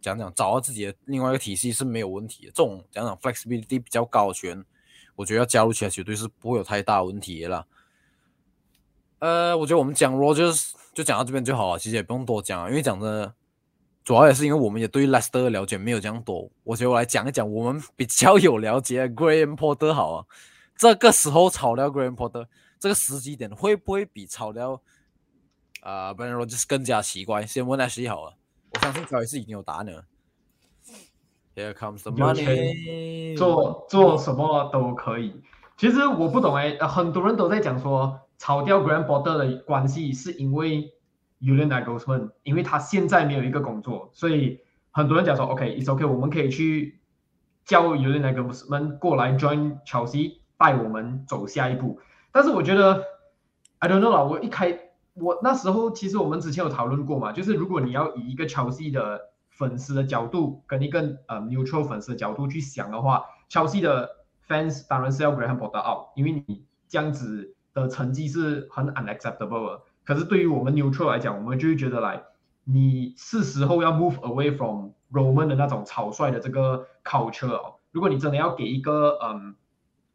[0.00, 2.52] 讲讲找到自己的另外一个体系是没有问题的。
[2.52, 4.64] 这种讲讲 flexibility 比较高的球员。
[5.16, 7.66] 我觉得要加入其他球队是不会有太大问题的啦。
[9.18, 13.34] 呃，我觉得我们讲 Rogers 就讲到这边就好了，其实也不用多讲，因为讲的，
[14.04, 16.50] 主要也是因为我们也对 Leicester 的了解没有这样多。
[16.64, 20.26] 我觉得我来讲一讲我们比较有了解的 Graham Potter 好啊。
[20.76, 22.46] 这个时候炒掉 Graham Potter，
[22.78, 24.80] 这个时机点会不会比炒掉
[25.80, 27.44] 啊、呃、Brendan Rodgers 更加奇怪？
[27.44, 28.34] 先问 Ashley 好了，
[28.72, 30.04] 我相信小也是已经有答案了。
[31.54, 33.36] Here comes the money。
[33.36, 35.42] 做做什么都可以。
[35.76, 40.94] 其实我不懂哎、很多人都在讲说炒掉 Grand Porter 的关系是因为
[41.42, 47.00] Julian Nagelsmann，因为他现在没有一个工作，所以很多人讲说 OK，it's OK，我们可以去
[47.66, 52.00] 叫 Julian Nagelsmann 过来 join Chelsea，带我们走下一步。
[52.32, 53.04] 但是我觉得
[53.78, 54.78] I don't know 啦，我一开
[55.12, 64.08] 我那时候其实我们之前有讨论过嘛，就是如果你要以一个 Chelsea 的粉丝的角度跟一个呃 neutral 粉丝的角度去想的话，Chelsea 的
[64.48, 69.82] fans 当然是要 Grand Porter out，因为你这样子的成绩是很 unacceptable 的。
[70.04, 72.22] 可是对于我们 neutral 来讲，我们就会觉得来，
[72.64, 77.74] 你是时候要 move away from Roman 的那种草率的这个 culture 哦。
[77.92, 79.54] 如果你真的要给一个嗯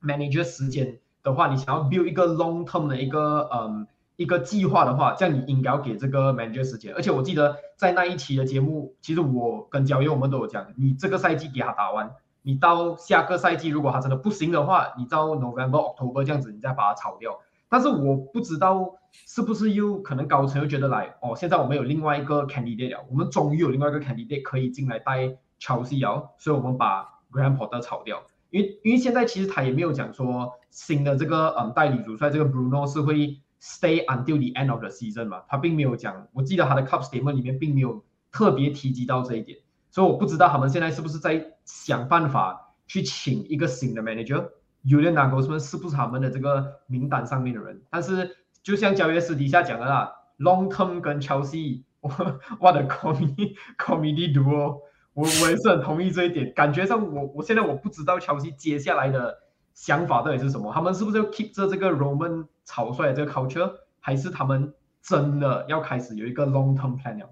[0.01, 6.93] manager 时间的话，你想要 build 一个 long term 的一个嗯一个计划的话，这样你应该要给这个 manager 时间。
[6.95, 12.11] 而且我记得在那一期的节目，其实我跟焦爷我们都有讲，你这个赛季给他打完，
[12.45, 17.39] 你到下个赛季如果他真的不行的话，你到 November October 这样子，你再把他炒掉。
[17.67, 28.21] 但是我不知道是不是又可能高层又觉得来哦，现在我们有另外一个 candidate 了，我们终于有另外一个 candidate 可以进来带 Chelsea 了，所以我们把 Graham Potter 炒掉。
[28.51, 39.57] 因为因为现在其实他也没有讲说新的这个嗯代理主帅这个 Bruno 是会 stay until the end of the season 嘛，他并没有讲，我记得他的 club statement 里面并没有特别提及到这一点，
[39.95, 44.49] 所以我不知道他们现在是不是在想办法去请一个新的 manager。
[44.81, 47.81] u l i a n Nagelsmann 是不是他们的这个名单上面的人？
[47.89, 52.11] 但是就像焦约私底下讲的啦，Long Term 跟 Chelsea，我
[52.59, 54.81] 我的 comedy comedy duo，
[55.13, 56.51] 我我也是很同意这一点。
[56.53, 59.37] 感觉上我我现在我不知道 Chelsea 接下来的
[59.73, 67.29] 想法到底是什么，他们是不是要 keep 着这个 Roman 草率的这个 culture，还是他们真的要开始有一个 long term plan 了。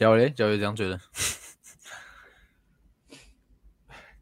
[0.00, 0.98] 教练，教练这样觉得？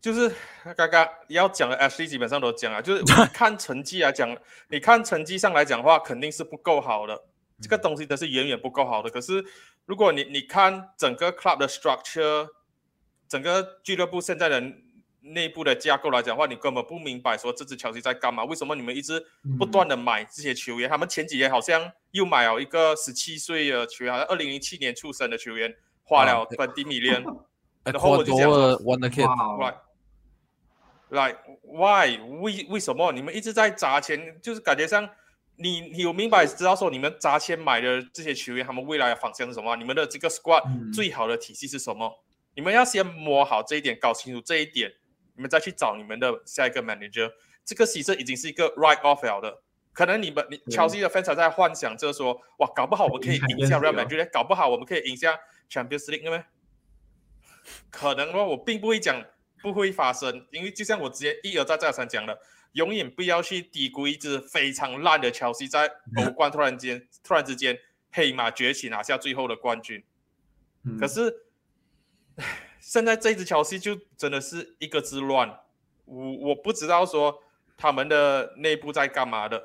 [0.03, 0.35] 就是
[0.77, 4.37] 刚刚要讲的 Ashley 基本上都讲了，就是 看成绩来讲，
[4.71, 7.23] 你看成绩上来讲的话，肯定是不够好的，
[7.63, 9.09] 这个东西都是远远不够好的。
[9.09, 9.45] 可是
[9.87, 12.49] 如果你你看整个 club 的 structure，
[13.29, 14.61] 整个俱乐部现在的
[15.33, 18.45] 内部的架构来讲的话，你根本不明白说这支球队在干嘛？
[18.45, 19.25] 为什么你们一直
[19.59, 20.89] 不断的买这些球员？
[20.89, 27.23] 他们前几年好像又买了一个十七岁的球员，好像二零零七年出生的球员，花了本地米连，
[27.85, 29.75] 然后我就想说，One kid，
[31.11, 32.19] 来，Why？
[32.43, 34.39] 为为什么你们一直在砸钱？
[34.43, 35.09] 就是感觉上，
[35.57, 39.75] 你你有明白知道说你们砸钱买的这些球员，他们未来的方向是什么？
[39.77, 40.63] 你们的这个 squad
[40.93, 42.25] 最好的体系是什么？
[42.55, 44.93] 你们要先摸好这一点，搞清楚这一点，
[45.39, 47.33] 你们再去找你们的下一个 manager。
[47.65, 49.63] 这个其实已经是一个 right off 了的。
[49.95, 55.39] 可能你们你 Chelsea 的 fans 在幻想着说，哇，搞不好我们可以赢下 Real Madrid，搞不好我们可以赢下
[55.71, 56.45] Champions League 吗？
[57.91, 59.25] 可能哦，我并不会讲。
[59.61, 62.39] 不会发生，因为就像我之前一而再再而三讲的，
[62.75, 67.77] 永远不要去低估一支非常烂的乔西，在欧冠突然间突然之间
[68.13, 70.05] 黑马崛起拿下最后的冠军。
[70.97, 71.43] 可是
[72.89, 75.61] 现在这支乔西就真的是一个之乱，
[76.07, 77.35] 我我不知道说
[77.77, 79.63] 他们的内部在干嘛的。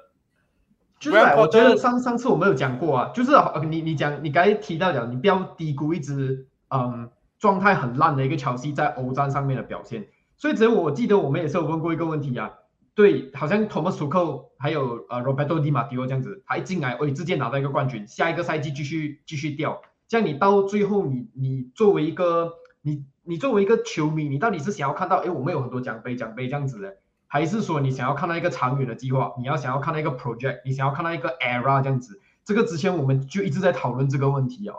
[0.99, 3.31] 就是我觉得上上次我们有讲过啊，就是
[3.69, 7.09] 你你讲你刚才提到讲，你不要低估一支嗯。
[7.39, 10.07] 状态很烂的一个乔西在欧战上面的表现，
[10.38, 12.49] 所以只有我记得我们也是有问过一个问题啊，
[12.95, 22.53] 对，好像托马斯图克还有呃 Roberto Di Matteo 这样子，他一进来，哎，直接拿到一个冠军，下一个赛季继续继续掉，这样你到最后，你你作为一个
[22.84, 34.76] 你你作为一个球迷，你到底是想要看到，哎，我们有很多奖杯奖杯这样子的，还是说你想要看到一个长远的计划，你要想要看到一个 project，你想要看到一个 era 这样子，这个之前我们就一直在讨论这个问题啊。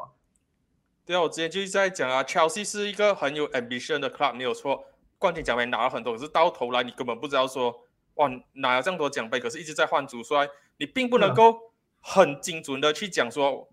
[1.06, 4.84] 对啊，我之前就是在讲啊，Chelsea 是一个很有 ambition 的 club，没有错，
[5.18, 7.74] 冠军奖杯拿了很多，可是到头来你根本不知道说，
[8.14, 11.58] 哇，拿了这么多奖杯，可是一直在换主帅，你并不能够
[12.00, 13.68] 很精准的去讲说，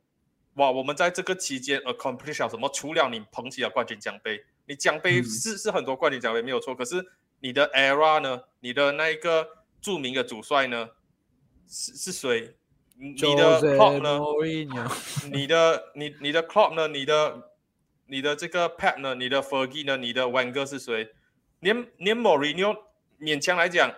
[0.56, 2.70] 哇，我们在这个期间 accomplish 了什么？
[2.74, 7.06] 除了你捧起了冠军奖杯，你奖杯是是很多冠军奖杯没有错，可是
[7.40, 8.44] 你的 era 呢？
[8.60, 9.48] 你的那一个
[9.82, 10.90] 著名的主帅呢？
[11.68, 12.56] 是是谁？
[12.98, 14.20] 你的 club 呢？
[15.32, 16.88] 你的你你的 club 呢？
[16.90, 17.50] 你的
[18.08, 19.16] 你的这个 Pat 呢？
[19.16, 19.98] 你的 Fergie 呢？
[19.98, 21.10] 你的 Wenger 是谁？
[21.62, 22.78] 连连 Mourinho
[23.20, 23.92] 勉强来讲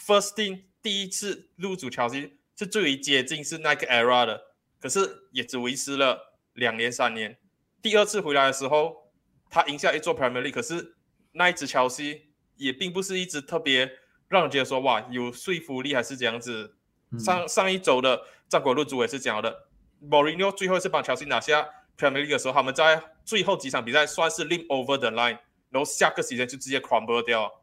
[0.00, 4.42] ，first team 第一次入主乔西是最为接近是那个 era 的，
[4.82, 7.38] 可是也只维持了两年三年。
[7.80, 9.12] 第二次回来的时候，
[9.48, 10.96] 他赢下一座 Premier League，可是
[11.32, 13.90] 那一支乔西也并不是一支特别
[14.28, 16.76] 让人觉得说哇有说服力，还是这样子。
[17.18, 19.68] 上上一周的战国论主也是讲的
[20.02, 25.38] ，Mourinho 最后一次帮乔西拿下 Premier League 的时候，他们在最后几场比赛算是 limp over the line，
[25.70, 27.62] 然后下个时间就直接 crumble 掉。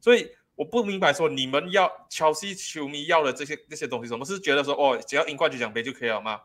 [0.00, 0.30] 所以
[0.60, 6.38] 我不明白说你们要乔西球迷要的这些那些东西，什么是觉得说哦，只要赢冠军奖杯就可以了吗？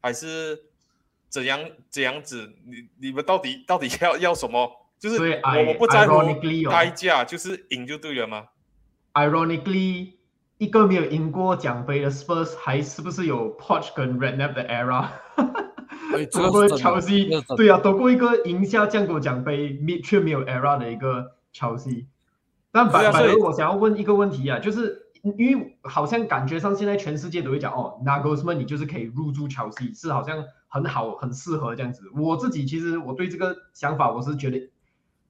[0.00, 0.58] 还是
[1.28, 1.60] 怎样
[1.90, 2.54] 怎样子？
[2.64, 4.88] 你你们到底到底要要什么？
[4.98, 6.22] 就是我我不在乎
[6.70, 8.46] 代价，就是赢就对了吗
[9.12, 10.14] ？Ironically。
[10.58, 15.08] 一个没有赢过奖杯的 Spurs 还是不是有 Poch 跟 Redknapp 的 era？
[16.30, 22.06] 夺过乔西，对啊，夺过一个赢下降过奖杯却没有 era 的一个乔西。
[22.72, 32.02] 但反反而我想要问一个问题啊，就是因为好像感觉上现在全世界都会讲哦，Nagelsmann 你就是可以入驻乔西，是好像很好很适合这样子。
[32.16, 34.70] 我自己其实我对这个想法我是觉得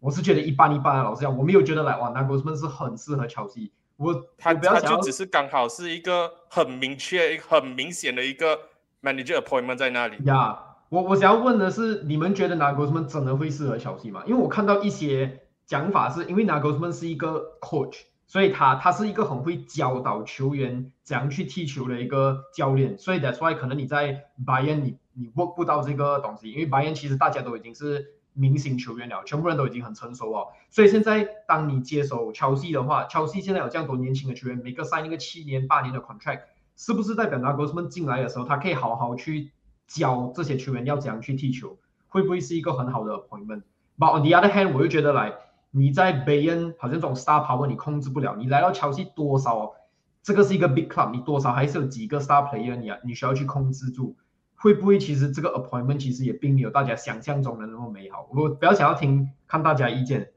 [0.00, 3.72] 我是觉得一般一般啊，老实讲我没有觉得来哇，Nagelsmann 是很适合乔西。
[3.96, 8.59] 我他他就只是刚好是一个很明确、很明显的一个
[9.02, 10.16] manager appointment 在那里。
[10.24, 14.22] 呀，我我想要问的是，你们觉得 Nagelsmann 真的会适合乔西吗？
[14.26, 15.41] 因为我看到一些
[15.73, 28.18] 讲法是，因为 Nagelsmann 是一个 coach，所以他他是一个很会教导球员怎样去踢球的一个教练，所以 that's why 可能你在 Bayern 你你 work 不到这个东西，因为 Bayern 其实大家都已经是。
[28.35, 36.41] 明星球员了，全部人都已经很成熟哦，所以现在当你接手乔西的话，乔西现在有这样多年轻的球员，每个赛那个七年八年的 contract，
[36.75, 39.51] 是不是代表拿格斯曼进来的时候，他可以好好去
[39.87, 41.77] 教这些球员要怎样去踢球，
[42.09, 45.35] 会不会是一个很好的 appointment？But on the other hand，我又觉得来
[45.75, 49.75] 你在北恩好像这种 star power 你控制不了，你来到乔西多少，
[50.23, 54.14] 这个是一个 big club，你多少还是有几个 star player，你啊你需要去控制住。
[54.55, 58.29] 会不会其实这个 appointment 其实也并没有大家想象中的那么美好？
[58.31, 60.31] 我不要想要听看大家意见，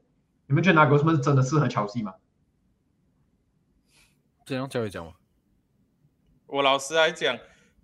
[0.46, 2.14] 你们觉得哪个什么是真的适合乔西吗？
[4.44, 5.12] 这样教育讲吗？
[6.46, 7.38] 我老实来讲，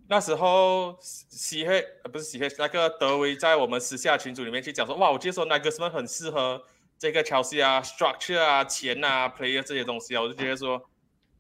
[0.08, 6.62] 那时候喜黑呃不是喜黑，那个德维在我们私下群组里面去讲说，哇，我觉得说那个什么很适合
[7.02, 10.80] 这个乔西啊，structure 啊，钱啊，player 这些东西啊，我就觉得说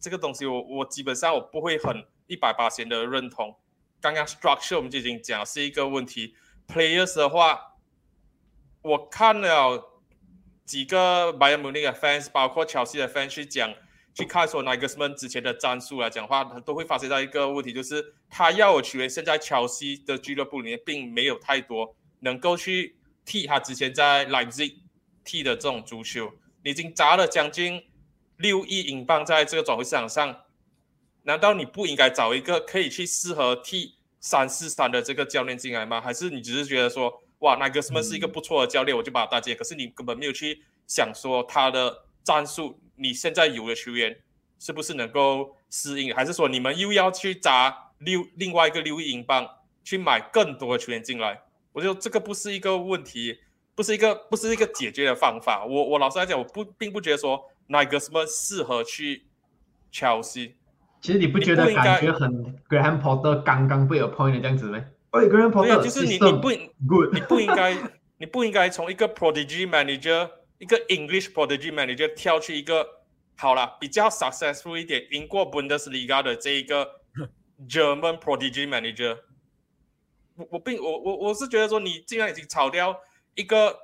[0.00, 3.56] 这个东西我我基本上我不会很一百八千的认同。
[4.00, 6.34] 刚刚 structure 我们就已经讲是一个问题
[6.66, 7.76] ，players 的话，
[8.82, 10.00] 我看了
[10.64, 13.72] 几个 Bayern Munich 的 fans，包括乔西的 fans 去讲。
[14.14, 24.50] 去看说哪个什么之前的战术来讲话，他都会发现到一个问题，就是他要的球员现在乔西的俱乐部里面并没有太多能够去替他之前在莱比
[25.24, 27.82] 踢的这种足球，已经砸了将近
[28.36, 30.44] 六亿英镑在这个转会市场上，
[31.22, 36.00] 难道你不应该找一个可以去适合踢三四三的这个教练进来吗？
[36.00, 42.78] 还是你只是觉得说，哇，那个什么是一个不错的教练，我就把他搭接，可是你根本没有去想说他的战术。
[42.94, 44.16] 你现在有的球员
[44.60, 46.14] 是不是能够适应？
[46.14, 49.48] 还是说你们又要去砸六另外一个六亿英镑
[49.82, 51.42] 去买更多的球员进来？
[51.72, 53.38] 我觉得这个不是一个问题，
[53.74, 55.64] 不是一个不是一个解决的方法。
[55.64, 59.26] 我我老实来讲，我不并不觉得说哪个什么适合去
[59.92, 60.54] Chelsea。
[61.00, 62.30] 其实你不觉得感觉很
[62.68, 64.84] Graham Potter 刚刚被 appoint 这样子吗？
[65.10, 66.48] 哎，Graham Potter 就是你你不
[66.86, 67.76] good，你不应该
[68.18, 70.30] 你不应该从一个 prodigy manager。
[70.58, 72.86] 一个 English prodigy manager 跳去一个
[73.36, 76.88] 好了比较 successful 一点赢过 Bundesliga 的这一个
[77.68, 79.18] German prodigy manager，
[80.36, 82.96] 我我并我我我是觉得说你既然已经炒掉
[83.34, 83.78] 一个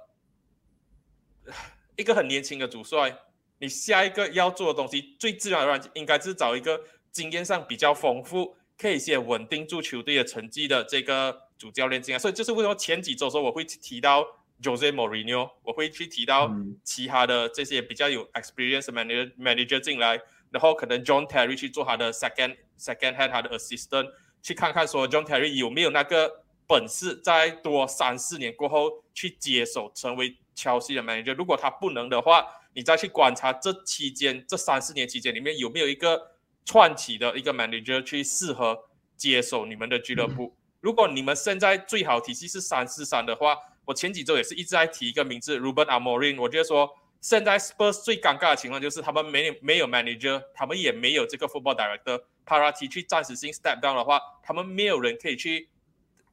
[1.96, 3.18] 一个很年轻的主帅，
[3.58, 6.80] 你下一个要做的东西最自然而然应该是找一个
[7.10, 12.18] 经验上比较丰富，可以先稳定住球队的成绩的这个主教练进来。
[12.18, 14.26] 所以就是为什么前几周时候我会提到。
[14.60, 20.20] Jose Mourinho，我会去提到其他的这些比较有 experience manager manager 进来，
[20.50, 24.10] 然后可能 John Terry 去做他的 second second head，他的 assistant，
[24.42, 31.34] 去看看说 John Terry 有没有那个本事，再多三四年过后去接手成为切西的 manager。
[31.34, 32.44] 如果他不能的话，
[32.74, 36.32] 你再去观察这期间这三四年期间里面有没有一个
[36.64, 38.84] 串起的一个 manager 去适合
[39.16, 40.54] 接手你们的俱乐部。
[40.80, 43.56] 如果你们现在最好体系是三四三的话，
[43.86, 46.38] 我前几周也是一直在提一个名字，Ruben Amorim。
[46.40, 52.22] 我觉得说，现在 Spurs 最尴尬的情况就是他们没有没有 manager，他们也没有这个 football director。
[52.46, 55.68] Parati 去暂时性 step down 的话，他们没有人可以去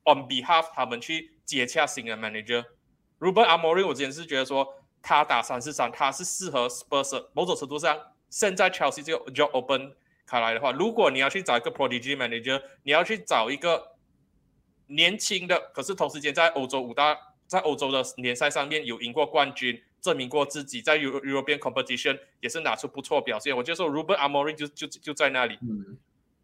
[0.06, 2.66] on behalf 他们去接洽新的 manager。
[3.20, 4.68] Ruben Amorim，我之前是觉得说，
[5.02, 7.28] 他打三四三，他是适合 Spurs。
[7.34, 7.98] 某种程度上，
[8.30, 9.96] 现在 Chelsea 这个 job open
[10.26, 13.96] 开来的话，如果你要去找一个 prodigy manager，你要去找一个
[14.88, 23.56] 年轻的，可是同时间在欧洲五大在欧洲的联赛上面有赢过冠军，证明过自己，在 European competition 也是拿出不错表现。
[23.56, 25.58] 我就说 Ruben Amorim 就就就在那里，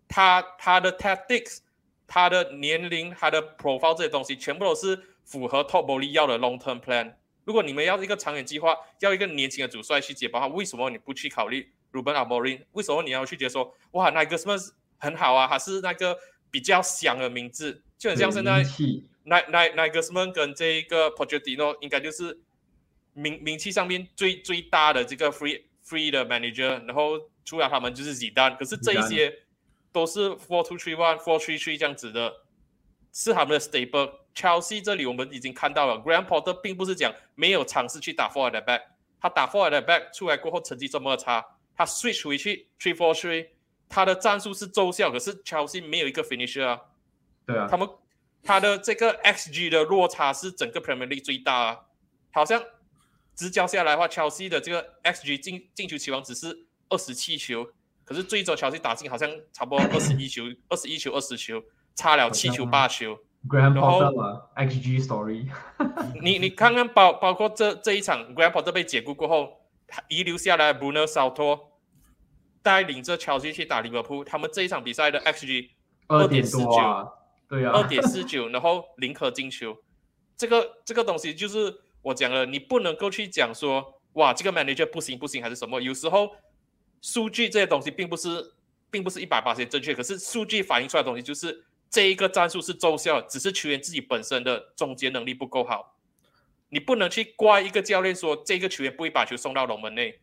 [0.07, 1.59] 他他的 tactics，
[2.13, 7.13] 他的年龄，他的 profile 这些东西，全部都是符合 Top b o l y 要的 long term plan。
[7.45, 12.63] 如果你们要一个长远计划，要一个年轻的主帅去接棒，为什么你不去考虑 Ruben Amorim？
[12.73, 14.57] 为什么你要去觉得说，哇，那个什么
[14.97, 16.17] 很好啊，还是那个
[16.51, 18.61] 比较响的名字，就很像现在。
[19.23, 22.37] 那那那个什么跟这一个 Pochettino 应该就是
[23.13, 29.33] 名名气上面最最大的这个 free free 的 manager，然后除了他们就是 Zidane，可是这一些
[29.91, 32.33] 都是 four two three one four three three 这样子的，
[33.11, 34.19] 是他们的 stable。
[34.33, 38.81] Chelsea 这里我们已经看到了，Graham Potter 并不是讲没有尝试去打 four at the back，
[39.19, 43.47] 他打 four at the back 出来过后成绩这么差，他 switch 回去 three four three，
[43.89, 46.81] 他的战术是奏效，可是 Chelsea 没有一个 finisher 啊，
[47.45, 47.87] 对啊，他们。
[48.43, 51.79] 他的这个 xG 的落差是整个 Premier League 最大啊，
[52.31, 52.59] 好像
[53.35, 57.71] 直交下来的话，Chelsea 的这个 xG 进进球期望只是二十七球，
[58.03, 61.63] 可是最终 Chelsea 打进好像差不多二十一球， 二十一球二十球，
[61.95, 63.17] 差了七球八球。
[63.51, 63.99] 然后
[64.55, 65.47] xG story，
[66.21, 69.61] 你你看看包包括这这一场 Grand Potter 被解雇过后，
[70.09, 71.71] 遗留下来 Bruno s a t o
[72.61, 75.69] 带领着 Chelsea 去打利物浦，他们这一场比赛的 xG
[76.07, 77.11] 二点四九。
[77.47, 79.75] 对啊，二点四九，然后零颗进球，
[80.37, 85.81] 这个这个东西就是我讲了，你不能够去讲说，哇，这个 manager 不行不行还是什么？
[85.81, 86.29] 有时候
[87.01, 88.53] 数据这些东西并不是
[88.89, 95.97] 并不是一百八十正确，可是数据反映出来的东西就是这一个战术是奏效，只是球员自己本身的终结能力不够好。
[96.69, 100.19] 你不能去怪一个教练说这个球员不会把球送到龙门内，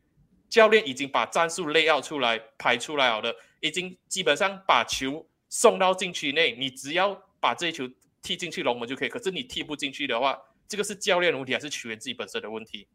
[0.48, 5.26] 教练已经把战术 lay out 出来排出来好了，已经基本上把球。
[5.50, 7.88] 送到禁区内，你只要把这一球
[8.20, 9.08] 踢进去龙门就可以。
[9.08, 12.86] 可是你踢不进去的话，这个是教练的问题还是球员自己本身的问题？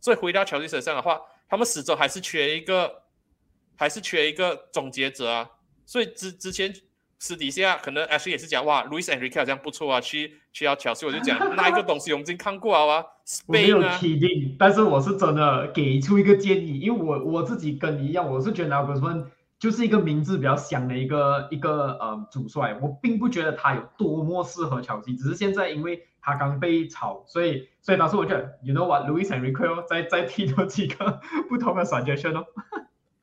[0.00, 1.20] 所以回到乔西身上的话，
[1.50, 3.02] 他们始终还是缺一个，
[3.78, 5.48] 还是缺一个总结者啊。
[5.86, 6.70] 所以之之前
[7.18, 13.04] 私底下可能 Ashley 也是讲哇，Luis Enrique 好像不错啊，去去要乔西，我就讲 那一个东西我们已经看过了啊
[13.46, 19.26] 我没有提定，但是我是真的给出一个建议，因为我我自己跟你一样，我是觉得 Nagelsmann
[19.58, 32.46] 就是一个名字比较响的一个一个呃主帅，我并不觉得他有多么适合乔西，只是现在因为他刚被炒，所以所以当时我觉得，you know what，Luis Enrique 哦，再再提多几个不同的 suggestion 哦。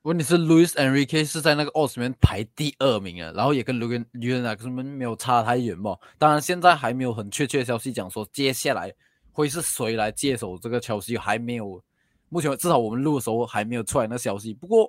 [0.06, 5.96] 问题是，Louis Enrique 是在那个 odds 里面排第二名啊，然后也跟 Luis Luis Nagelsmann 没有差太远嘛。
[6.16, 8.94] 当然现在还没有很确切的消息讲说接下来
[9.32, 11.82] 会是谁来接手这个消息，还没有，
[12.28, 14.54] 目前至少我们录的时候还没有出来那消息。
[14.54, 14.88] 不过，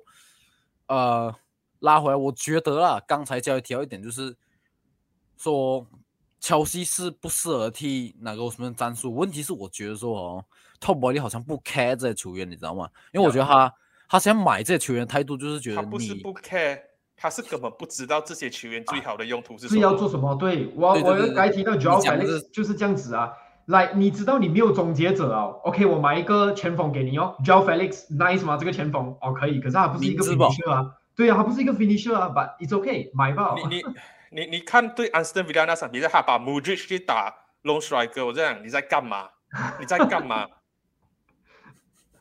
[0.86, 1.34] 呃，
[1.80, 4.38] 拉回来，我觉得啦，刚才教育提到一点就是
[5.36, 5.84] 说，
[6.40, 9.16] 乔西是不适合踢哪个什么战术。
[9.16, 10.46] 问题是我觉得说哦
[10.80, 12.88] ，Top b o y 好像不 care 这些球员，你知道吗？
[13.12, 13.74] 因为我觉得他
[14.10, 16.80] 他想买这些球员的态度就是觉得他不是不 care，
[17.16, 19.94] 他是根本不知道这些球员最好的用途是什是要。
[19.96, 20.36] 做什么？
[20.36, 23.32] 对我对对对我该提到的 Felix 就是这样子啊。
[23.66, 28.56] 来，你知道你没有终结者啊？OK，我买一个前锋给你哦，Joao Felix nice 吗？
[28.58, 30.86] 这个前锋哦可以，可是他不是一个 finisher 啊。
[31.16, 33.56] 对啊，他不是一个 finisher 啊，but it's OK，买吧。
[33.70, 33.84] 你你
[34.32, 37.34] 你你看对安斯顿维拉那场比赛，他把 Mudrik 去打
[37.64, 39.28] long striker，我这样你在干嘛？
[39.82, 40.46] 你在干嘛？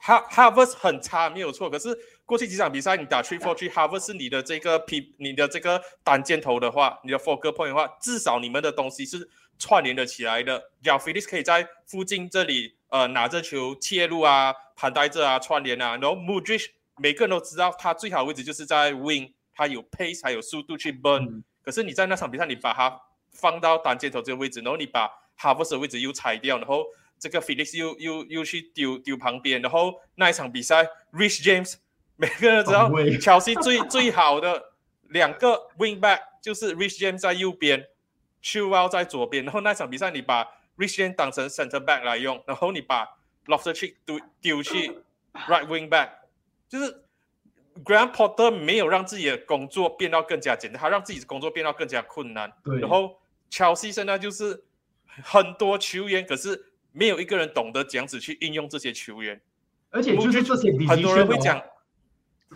[0.06, 1.88] 哈 Harvest 很差没有错，可是
[2.24, 9.28] 过去几场比赛你打 three four three Harvest 是你的这个 P 你的这个单箭头的话，你的 four g point 的话，至少你们的东西是
[9.58, 10.70] 串联的起来的。
[10.80, 16.66] j a f i l i 可以在附近这里呃拿着球切入啊，盘带着啊，串联啊，然后 Mudrik
[16.98, 21.42] 每个人都知道他最好的位置就是在 wing，他有 pace 还有速度去 burn、嗯。
[21.64, 22.96] 可是你在那场比赛，你把它
[23.32, 26.84] 放到单箭头这个位置，然后你把 Harvest 的位置又拆掉，然后
[27.18, 31.74] 这个 Felix 又又又去丢丢旁边，然后那一场比赛，Rich James
[32.16, 34.72] 每个人都知道很威乔西最 最好的
[35.08, 37.80] 两个 wing back 就是 Rich James 在右边
[38.42, 40.44] s h u w e l 在左边，然后那场比赛你把
[40.76, 43.06] Rich James 当成 center back 来用，然后你把
[43.46, 44.88] Loftus Cheek 丢丢去
[45.48, 46.10] right wing back，
[46.68, 47.02] 就是
[47.84, 52.52] Graham Potter 没有让自己的工作变到更加简单，他让自己的工作变到更加困难。
[52.64, 53.18] 对然后
[53.50, 54.64] 乔西现在就是
[55.22, 59.40] 很多球员，可是没有一个人懂得这样子去应用这些球员。
[59.90, 61.62] 而且就是这些很多人会讲哦，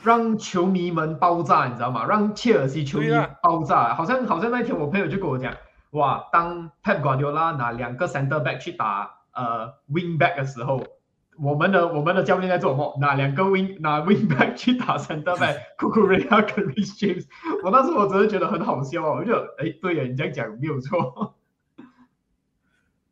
[0.03, 2.05] 让球迷们爆炸，你知道吗？
[2.07, 3.09] 让切尔西球迷
[3.43, 5.55] 爆炸，好像好像那天我朋友就跟我讲，
[5.91, 10.84] 哇，当 Pep Guardiola 拿两个 center back 去打呃 wing back 的时候，
[11.38, 12.99] 我们的我们的教练在做什么？
[13.01, 17.24] 拿两个 wing 拿 wing back 去打 center back，库库瑞亚跟 Rich James，
[17.62, 21.34] 我当时我真的觉得很好笑啊，我就哎，对呀，你这样讲没有错，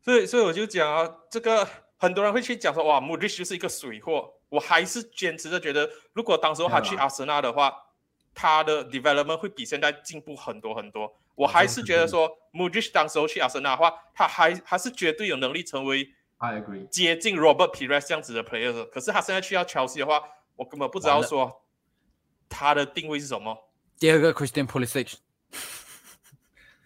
[0.09, 4.33] 所以，所以我就讲啊，这个很多人会去讲说，哇 i c 就是一个水货。
[4.49, 7.71] 我还是坚持着觉得，如果当时候他去阿森纳的话，
[8.33, 11.13] 他的 development 会比现在进步很多很多。
[11.35, 16.87] 我啊还是觉得说 i c 当时候去阿森纳的话，他还还是绝对有能力成为 I agree。
[16.89, 18.85] 接近 Robert Pires 这样子的 player 的。
[18.85, 20.19] 可是他现在去到乔西的话，
[20.55, 21.61] 我根本不知道说
[22.49, 23.55] 他的定位是什么。
[23.99, 25.13] 第二个 Christian Pulisic，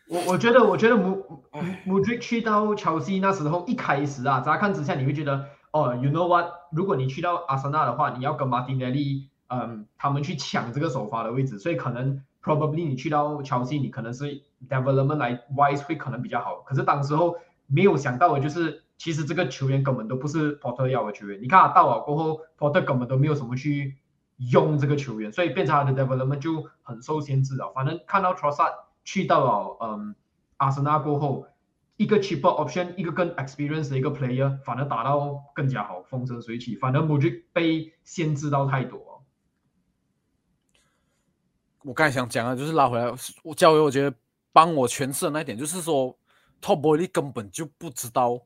[0.09, 6.51] 我我觉得，我觉得穆唉穆 Mudrik 去到乔西那时候一开始啊，乍看之下你会觉得，哦，you know what？
[6.71, 16.55] 如果你去到阿森纳的话，你要跟马丁内利，嗯，他们去抢这个首发的位置，所以可能 probably 你去到乔西，你可能是 development 来 wise 会可能比较好。
[16.65, 17.35] 可是当时候
[17.67, 21.41] 没有想到的就是，其实这个球员根本都不是 Porter 要的球员。
[21.41, 23.97] 你看他到了过后，Porter 根本都没有什么去
[24.51, 27.71] 用这个球员，所以变成他的 development 就很受限制了。
[27.73, 28.73] 反正看到 Trossard
[29.03, 30.15] 去到了嗯
[30.57, 31.45] 阿森纳过后，
[31.97, 36.75] 一个 cheaper option，一个更 experience 的一个 player，反而打到更加好，风生水起。
[36.75, 39.23] 反而 Mudrik 被限制到太多。
[41.83, 44.15] 我刚才想讲的就是拉回来，我教育我觉得
[44.53, 46.17] 帮我诠释的那一点就是说
[46.61, 48.39] ，Top Boy 根本就不知道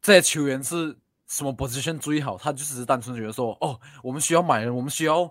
[0.00, 5.30] 这些球员是什么 position 最好，他就只是单纯觉得说，哦，我们需要买人，我们需要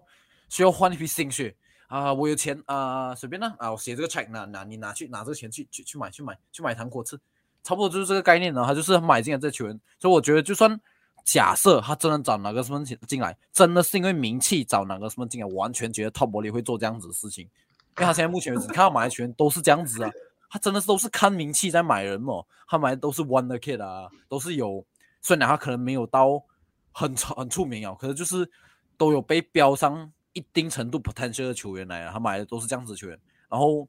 [0.49, 1.55] 需要换一批新血
[1.99, 7.19] 啊、我有钱啊、随便啦啊，我写这个 check 拿拿你拿去拿这个钱去去去买去买去买糖果吃，
[7.63, 10.79] 差不多就是这个概念呢，他就是买进来这球员，所以我觉得就算。
[11.25, 20.11] 假设他真的找哪个什么进进来，真的是因为名气找哪个什么进来，完全觉得 Top 伯里会做这样子的事情，因为他现在目前为止看到买的球员都是这样子啊，
[20.49, 24.83] 他真的是都是看名气在买人哦，他买的都是 One Kid 啊，都是有，
[25.21, 26.43] 虽然他可能没有到
[26.91, 28.51] 很很出名啊，可是就是
[28.97, 33.19] 都有被标上一定程度 potential 的球员来了，他买的都是这样子的球员，
[33.49, 33.88] 然后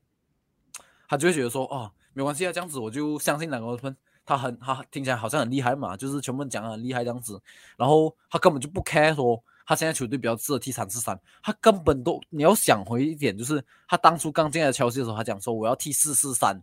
[1.09, 3.97] 他就会觉得说，哦，没关系啊，这样子我就相信两个分。
[4.27, 7.39] 他很他听起来好像很厉害嘛，就是全部讲得很厉害这样子，
[7.77, 16.59] 然后他根本就不 care 说他现在球队比较适合踢三四三，他根本都你要想回一点，就是他当初刚进来切尔西的时候，他讲说我要踢四四三，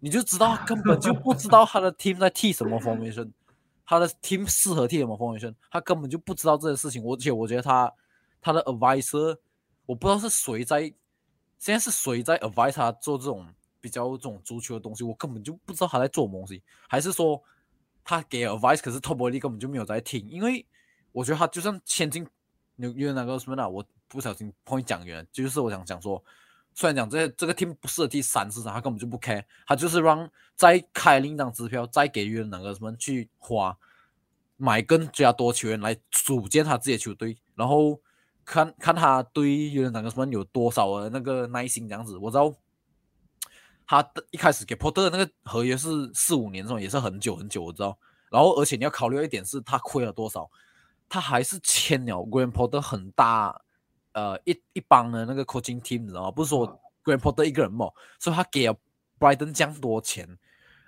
[0.00, 3.30] 你就知道他根本就不知道他的 team 在踢什么 formation，
[3.84, 7.04] 他的 team 适合踢什么 formation，他根本就不知道这件事情。
[7.04, 7.92] 而且我觉得他
[8.40, 9.38] 他的 advisor，
[9.86, 10.82] 我不知道是谁在，
[11.58, 13.46] 现在是谁在 advise 他做这种
[13.80, 17.42] 比较这种足球的东西，我根本就不知道他在做什么东西，还是说
[18.04, 20.66] 他给 advice，可是 Top Boy 根本就没有在听，因为。
[21.10, 22.24] 我觉得他就算签进
[22.76, 23.68] 纽约那个什么呢？
[23.68, 26.22] 我不小心碰讲员，就是我想讲说，
[26.74, 33.76] 虽然讲这这个 team 不适合第三市场，他根本就不开，他就是让再开另一张支票，再给约那个什么去花，
[34.58, 37.98] 买更加多球员来组建他自己的球队，然后
[38.48, 42.16] 看看他对约那个什么有多少的那个耐心这样子。
[42.16, 42.50] 我知道
[43.86, 47.96] 他的一开始给波特的那个合约是四五年，这种也是很久很久，我知道。
[48.30, 50.50] 然后而且你要考虑一点是，他亏了多少。
[51.10, 53.58] 他还是签了 Grand Porter 很大，
[54.12, 56.30] 呃，一一帮的那个 coaching team，你知道吗？
[56.30, 56.66] 不是说
[57.02, 58.76] Grand Porter 一个人嘛，所以他给了
[59.18, 60.28] Brighton 这样多钱，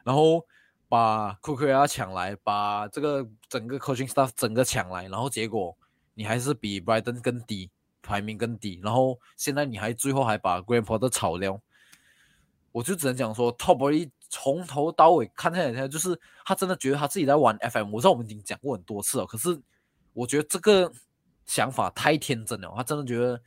[0.05, 0.47] 然后
[0.91, 5.75] 把 c o o k e 抢来，把这个整个 coaching staff 整个抢来，然后结果
[6.21, 7.71] 你还是比 Brighton 更低，
[8.03, 11.59] 排名更低，然后现在你还最后还把 Grand Porter 炒掉，
[12.73, 19.59] 我就只能讲说，Top Boy 从头到尾看下来，他就是他真的觉得他自己在玩 FM，我知道我们已经讲过很多次了，可是。
[20.13, 20.93] 我觉得这个
[21.47, 23.41] 想法太天真了，他真的觉得，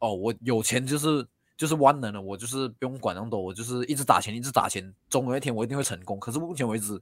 [0.00, 1.24] 哦，我有钱就是
[1.56, 6.18] 就是万能的，我就是不用管那么多，我就是一直打钱，一直打钱，总有一天我一定会成功。
[6.18, 7.00] 可是目前为止，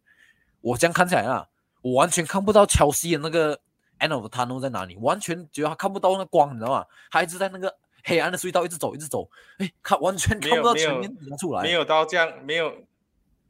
[0.61, 1.48] 我这样看起来啊，
[1.80, 3.58] 我完全看不到乔西的那个
[4.01, 6.84] end of tunnel 在哪里，完全觉得他看不到那光，你知道吗？
[7.11, 7.72] 他一直在那个
[8.05, 9.28] 黑暗的隧道一直走，一直走，
[9.59, 12.74] 哎，看完全看不到前面出来，没有到这样，没有。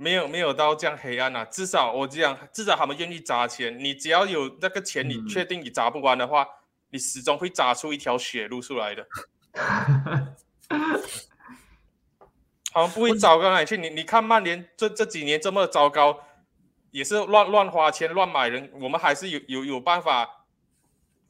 [0.03, 3.79] 没有没有到这样黑暗啊，至少我这样，至少他们愿意砸钱。
[3.79, 6.49] 你只要有那个钱，你确定你砸不完的话，
[6.89, 9.07] 你始终会砸出一条血路出来的。
[12.73, 13.77] 好像不会糟糕哪里去？
[13.77, 16.19] 你你看曼联这这几年这么糟糕，
[16.93, 20.40] 也是乱乱花钱乱买人，我们还是有有有办法，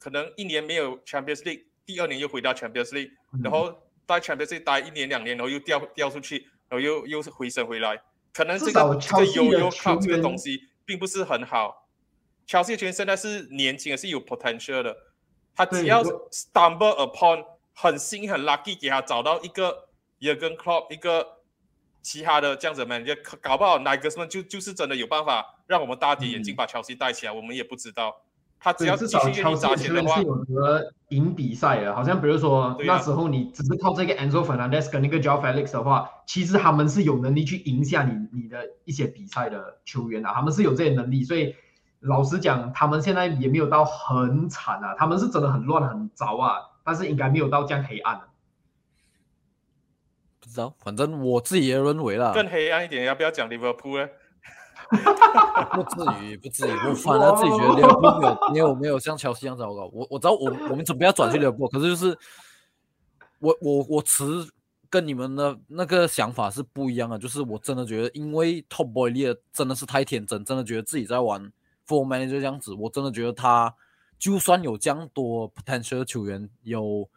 [0.01, 3.11] 可能一年没有 Champions League，第二年又回到 Champions League，
[3.43, 3.71] 然后
[4.07, 8.01] 在 Champions League 待一年两年，然后又掉掉出去，然后又又是回升回来。
[8.33, 11.87] 可能这个这个悠悠靠这个东西并不是很好。
[12.47, 14.97] 乔西圈现在是年轻，是有 potential 的。
[15.55, 17.45] 他只要 stumble upon
[17.75, 19.87] 很新很 lucky 给他找到一个
[20.19, 21.43] Jurgen Klopp 一个
[22.01, 28.23] 其他的这样子 man，就搞不好哪个什么就就是真的有办法让我们大跌眼镜把乔西带起来，我们也不知道。
[28.63, 31.95] 他只要继续愿意砸钱的话，是有得赢比赛的。
[31.95, 41.23] 好像比如说那时候你只是靠这个 Enzo Fernandez 跟那个 Joao Felix 的话，其实他们是有能力去赢下你你的一些比赛的球员啊，他们是有这些能力。
[41.23, 41.55] 所以
[42.01, 48.21] 老实讲，他们现在也没有到很惨啊，他们是真的很乱很糟啊，但是应该没有到这样黑暗。
[50.39, 52.31] 不知道，反正我自己也认为啦。
[52.33, 54.09] 更黑暗一点，要不要讲 Liverpool 呢？
[55.71, 56.71] 不至于，不至于。
[56.71, 59.89] 我反而自己觉得利物浦没有没有没有像乔西一样糟糕。
[59.93, 62.17] 我我知道我我们准备要转去利物浦，可是就是
[63.39, 64.23] 我我我持
[64.89, 67.17] 跟你们的那个想法是不一样的。
[67.17, 71.51] 就是我真的觉得，因为 Top Boy 列真的是太天真，真的觉得自己在玩
[71.87, 72.73] For Manager 这样子。
[72.73, 73.73] 我真的觉得他
[74.19, 77.07] 就算有这样多 potential 球员，有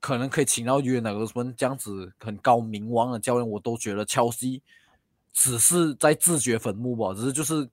[0.00, 4.62] 可能可以请到约哪个什么这样子很高名望的教练，我都觉得乔西。
[5.32, 7.68] 只是在自掘坟墓吧，只是就是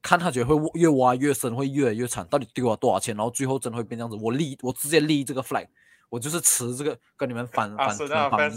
[0.00, 2.26] 看他觉得会越挖越深，会越来越惨。
[2.28, 4.16] 到底丢了多少钱，然后最后真的会变这样子？
[4.20, 5.66] 我立，我直接立这个 flag，
[6.08, 8.52] 我就是持这个跟你们反反反。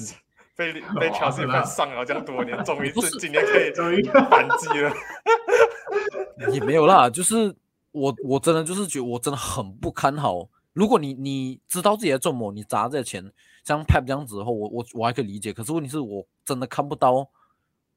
[0.56, 4.92] 被被乔西粉上了这样多年，终于是 今年可以终于反击了。
[6.52, 7.56] 也没有啦，就是
[7.92, 10.50] 我我真的就是觉得我真的很不看好。
[10.74, 13.32] 如果你你知道自己在做么，你砸这些钱
[13.64, 15.54] 像 Pep 这样子的话，我我我还可以理解。
[15.54, 17.30] 可是问题是我真的看不到。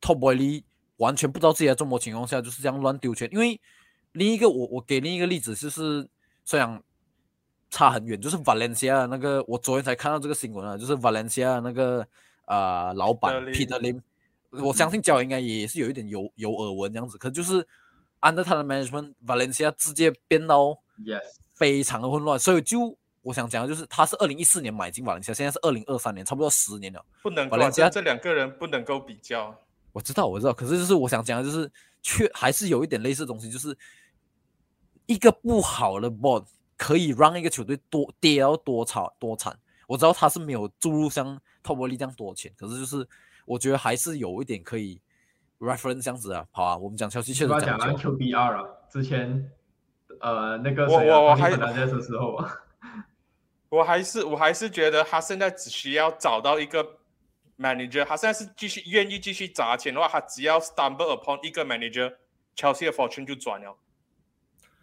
[0.00, 0.64] Top Boy
[0.96, 3.58] 完全不知道自己在做么情况下就是这样乱丢钱，因为
[4.12, 6.06] 另一个我我给另一个例子就是
[6.44, 6.82] 虽然
[7.70, 12.06] 差很远，就是 Valencia 那个我昨天才看到这个新闻啊，就是 Valencia 那个
[12.44, 13.34] 呃老板。
[13.46, 14.02] Peter Lim，
[14.50, 17.66] 我相信教应该也是有一点有有耳闻这样子，可就是
[18.18, 20.76] 按照他的 management，Valencia 直接变到
[21.54, 29.56] 非常的混乱，所以就我想讲的就是他是二零一四年买进 Valencia，现在是二零二三年，差不多十年了，不能 Valencia 这两个人不能够比较。
[29.92, 31.70] 我知道，我知道，可是就是我想讲的，就是
[32.02, 33.76] 却还是有一点类似的东西，就是
[35.06, 36.44] 一个不好的 board
[36.76, 39.58] 可以让一个球队多跌到多惨多惨。
[39.86, 43.06] 我知道他是没有注入像透波力这样多钱，可是就是
[43.44, 45.00] 我觉得还是有一点可以
[45.58, 46.46] reference 这样子啊。
[46.52, 49.50] 好啊，我们讲消息确实讲讲 QBR 啊，之前
[50.20, 52.38] 呃那个我我我还在的时候，
[53.68, 56.99] 我还是我还是觉得他现在只需要找到一个
[57.60, 63.76] manager，他现在是继续愿意继续砸钱的话，他只要 stumble upon 一个 manager，Chelsea 的 fortune 就转了。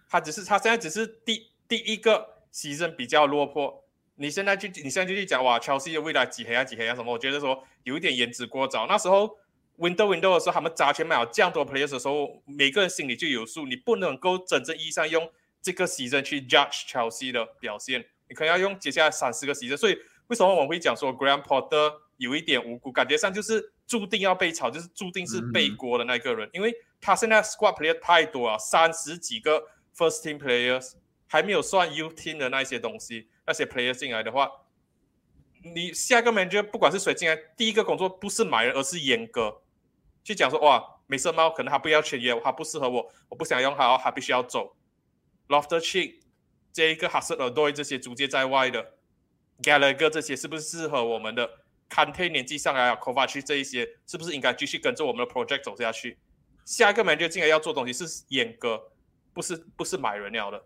[0.08, 3.84] 他只是他现在只是第第一个 season 比较落魄。
[4.16, 7.12] 你现在去你现在就去讲哇，Chelsea 的未来几黑啊几黑啊什么？
[7.12, 8.88] 我觉得说有一点言之过早。
[8.88, 9.38] 那时候
[9.78, 13.66] window window 的时候，他们砸钱买了这样多 players 的时候，每个人心里就有数。
[13.68, 15.30] 你不能够真正意义上用
[15.62, 18.06] 这个 season 去 judge Chelsea 的表现。
[18.30, 19.98] 你可能要用接下来三四个席次，所以
[20.28, 30.94] 为什么我们会讲说 Graham Potter 有一点无辜，感觉上就是注定要被炒，就是注定是背锅的那个人，因为他现在 squad player 太多啊，三十几个 first team players，
[31.28, 34.52] 还没有算 U team 的那些东西，那些 Player 进来的话，
[35.64, 39.62] 你下一个 manager 不管是谁进来，第一个工作不是买人，而是阉割，
[40.24, 44.76] 去讲说哇，美色猫可能他不要签约，他不适合我，我不想用他，他必须要走
[45.48, 46.20] ，Lofter Cheek。
[46.74, 48.97] 这一个哈斯尔多这些租借在外的。
[49.62, 51.48] ，Gallagher 这些是不是适合我们的
[51.90, 56.18] c a n t 年纪上来啊 c o v a c 这一些是不是应该继续跟着我们的 project 走下去？
[56.66, 58.82] 下一个 manager 进来要做东西是阉割，
[59.34, 60.64] 不是不是买人了的。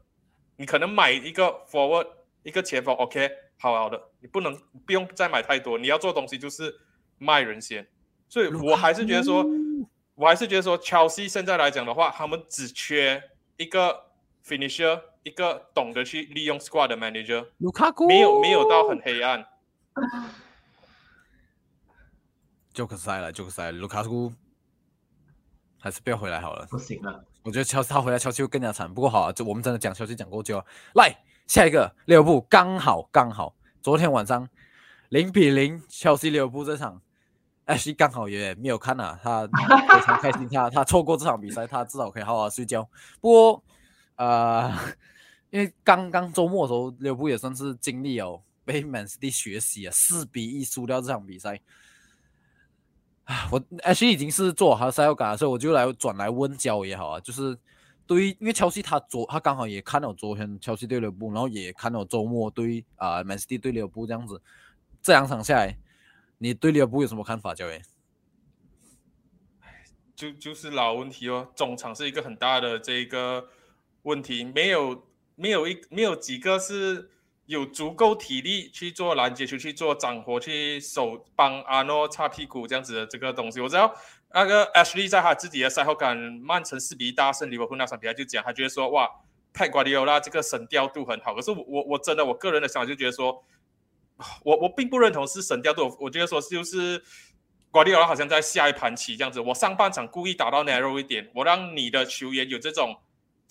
[0.58, 2.08] 你可能买一个 forward
[2.44, 5.78] 一个前锋，OK，好好的，你不能不用再买太多。
[5.78, 6.76] 你要做东西就是
[7.18, 7.88] 卖人先。
[8.28, 9.46] 所以我还是觉得说，
[10.16, 13.22] 我还是觉得说，Chelsea 现在来讲的话，他们只缺
[13.58, 14.06] 一个
[14.46, 15.02] finisher。
[15.24, 19.46] 一个懂得去利用 squad 的 manager，卢卡库没有没有到很黑暗，
[22.74, 23.72] 就可塞了，就可塞。
[23.72, 24.34] 卢卡库
[25.80, 27.24] 还是不要回来好了，不行了。
[27.44, 28.92] 我觉得乔他回来乔西会更加惨。
[28.94, 30.66] 不过好啊，就我们真的讲乔西讲够久了。
[30.96, 31.16] 来
[31.48, 34.48] 下一个利物浦，刚好刚好，昨天晚上
[35.10, 37.02] 零比零，乔西利物浦这场
[37.66, 42.88] ，H 刚好也没有看啊，他 非常开心，他他错过这场比赛，他至少可以好好睡觉。
[43.20, 43.64] 不过
[44.16, 44.74] 呃。
[45.52, 51.60] 因为刚刚周末的时候，利物浦也算是经历哦，被曼市学习啊，四比一输掉这场比赛。
[53.26, 57.58] 啊，我 H 已经是做好赛后感，所以我就来转来问焦也好啊，就是
[58.08, 64.42] 对于因为乔西他昨他刚好也看了昨天乔西对利物浦，然后也看了周末对啊曼市对利物浦这样子，
[65.02, 65.78] 这两场下来，
[66.38, 67.82] 你对利物浦有什么看法，焦爷？
[70.16, 73.50] 就就是老问题哦，中场是一个很大的这个
[74.04, 75.08] 问题，没有。
[75.38, 77.10] 没有一没有几个是
[77.48, 83.60] 有足够体力去做拦截球、去做掌活、去手帮阿诺擦屁股这样子的这个东西。
[83.60, 83.92] 我知道
[84.36, 89.10] 那个 Ashley 在他自己的赛后感，曼城四比一大胜利物浦那场比赛就讲，他觉得说哇，
[89.52, 91.34] 泰瓜迪奥拉这个神调度很好。
[91.34, 93.44] 可是我我我真的我个人的想法就觉得说，
[94.44, 97.02] 我我并不认同是神调度，我觉得说就是
[97.72, 99.40] 瓜迪奥拉好像在下一盘棋这样子。
[99.40, 102.98] 我上半场故意打到 narrow 一点，我让你的球员有这种。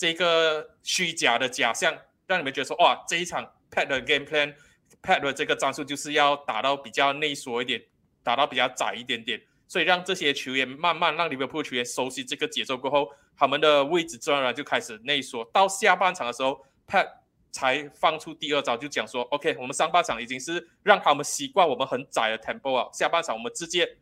[0.01, 1.95] 这个虚假的假象，
[2.27, 7.83] 让你们觉得说，哇，这一场 Pad 的 game plan，Pad 的这个战术就是要打到比较内缩一点，
[8.23, 9.39] 打到比较窄一点点，
[9.69, 15.45] 所以让这些球员慢慢让利物浦球员熟悉这个节奏过后，他们的位置自然而然就开始内缩。
[15.53, 17.07] 到下半场的时候，Pad
[17.51, 23.99] 才放出第二招，就讲说，OK，我们上半场已经是让他们习惯我们很窄的 tempo 啊，下半场我们直接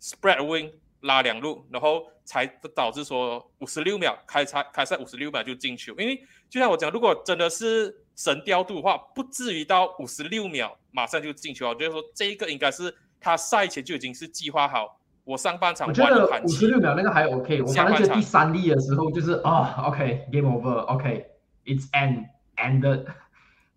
[0.00, 0.72] spread wing。
[1.00, 5.94] 拉两路，然后才导致说五十六秒开赛，开赛五十六秒就进球。
[5.98, 11.68] 因为就像我讲，如果真的是神调度的话，不至于到五十六秒马上就进球。
[11.68, 14.98] 我觉得说这一个应该是他赛前就已经是计划好。
[15.24, 22.26] 我上半场我觉得五十六秒那个还 OK，我反正觉得第三粒的时候就是啊，OK，game over，OK，it's end
[22.56, 23.04] ended。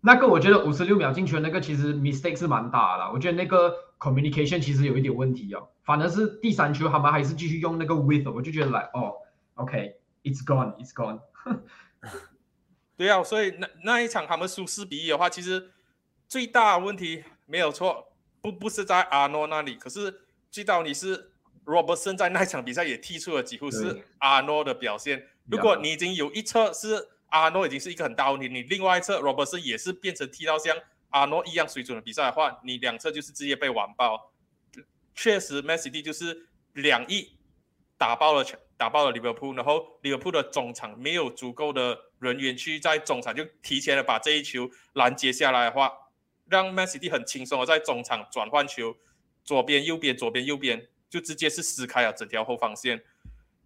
[0.00, 5.68] 那个我觉得五十六秒进球那个其实 mistake 是蛮大的，我觉得那个 communication 其实有一点问题哦。
[5.84, 9.14] 反而是第三球他们还是继续用那个 with，我就觉得来哦
[9.54, 11.20] ，OK，it's gone，it's gone。
[12.96, 15.70] 对啊，所以那那一场他们输四比一的话，其实
[16.28, 21.32] 最大的问题没有错，不不是在阿诺那里，可是知道你是
[21.64, 25.28] Robertson 在那场比赛也踢出了几乎是阿诺的表现。
[25.46, 30.76] 如果你已经有一侧是阿诺已经是一个很大问题，你另外一侧 Robertson 也是变成踢到像
[31.10, 34.32] 阿诺一样水准的比赛的话，你两侧就是直接被完爆。
[35.14, 37.36] 确实，messy 就是两亿
[37.98, 38.44] 打爆了
[38.76, 45.92] 打爆了利物浦，然后利物浦的中场没有足够的人员去在中场就提前的把这一球拦截下来的话，
[46.48, 48.96] 让 messy 很轻松的在中场转换球，
[49.44, 53.02] 左边右边左边右边就直接是撕开了整条后防线，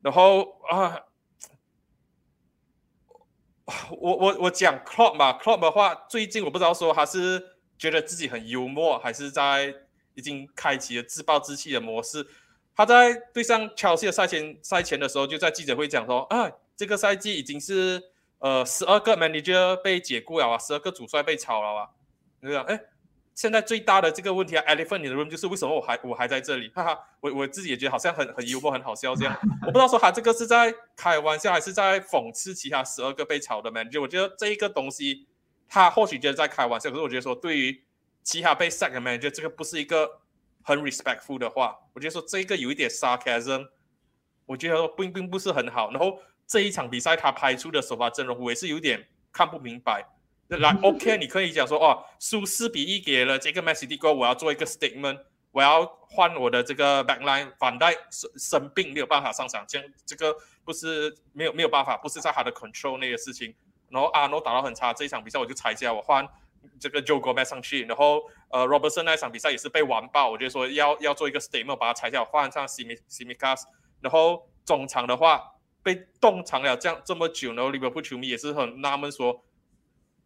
[0.03, 1.01] 然后啊。
[3.99, 7.43] 我我我讲 Club 嘛，Club 的话，最近我不知道说他是
[7.79, 9.75] 觉得自己很幽默，还是在
[10.15, 12.27] 已经开启了自暴自弃的模式。
[12.77, 18.03] 他在对上乔西的赛前赛前的时候，就在记者会讲说啊，这个赛季已经是
[18.39, 21.89] 呃十二个 manager 被解雇了啊，十二个主帅被炒了啊。
[22.41, 22.79] 你讲，哎，
[23.35, 26.68] 现在最大的这个问题啊，elephant in the room 就是为什么我还我还在这里？
[26.68, 29.37] 哈哈，我我自己也觉得好像很很幽默，很好笑这样。
[29.62, 34.01] 我不知道说他这个是在开玩笑，还是在讽刺其他十二个被炒的 manager。
[34.01, 35.26] 我觉得这一个东西，
[35.68, 37.82] 他或许觉得在开玩笑，可是我觉得说对于
[38.22, 40.20] 其他被 sack 的 manager，这个不是一个
[40.62, 41.76] 很 respectful 的话。
[41.93, 43.66] 我觉得说这个有一点 sarcasm，
[44.47, 45.91] 我觉得并并不是很好。
[45.91, 50.07] 然后这一场比赛他拍出的首发阵容，我也是有点看不明白。
[50.49, 55.19] 来，OK，你可以讲说，哦，输四比一给了这个 Messi 帝国，我要做一个 statement，
[55.51, 63.55] 我要换我的这个 backline，反带生生病没有办法上场，这样这个不是没有没有办法，不是在他的 control 那个事情。
[63.89, 66.29] 然后阿诺打到很差，这一场比赛我就裁下，我换
[66.79, 73.63] 这个 Joe Gomez 上去，然后呃 Robertson 那一场比赛也是被完爆，我就说要要做一个 statement，把它裁下，换上 Simi Simicas
[74.01, 75.43] 然后中场的话
[75.83, 79.43] 被冻藏了这样这么久，然后 Liverpool 球迷也是很纳闷说。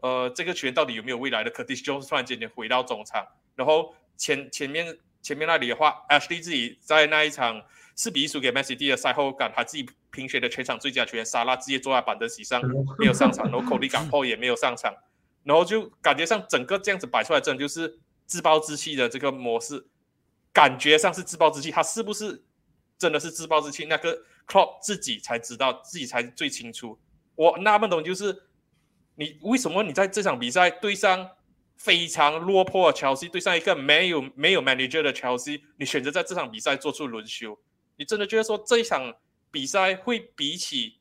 [0.01, 3.27] 呃，这个球员到底有没有未来的？Curtis Jones 突然间回到中场，
[3.57, 7.61] 然后前前面前面那里的话，Ashley 自己在那一场
[7.97, 12.63] 四比一输给 Man City 的赛后，感他自己评选的全场最佳球员，沙拉直接坐在板凳席上
[12.97, 14.95] 没有上场，然后 Cody Gakpo 也没有上场，
[15.43, 19.85] 然后就感觉上整个这样子摆出来，真的就是自暴自弃的这个模式，
[20.53, 22.45] 感觉上是自暴自弃，他是不是
[22.97, 23.87] 真的是自暴自弃？
[23.87, 26.97] 那个 Klopp 自己才知道，自己才最清楚。
[27.35, 28.45] 我纳闷懂就是。
[29.19, 31.29] 你为什么你在这场比赛对上
[31.77, 37.59] 非常落魄的乔西，对上一个没有没有 manager 的乔西，你选择在这场比赛做出轮休？
[37.97, 39.13] 你真的觉得说这一场
[39.51, 41.01] 比赛会比起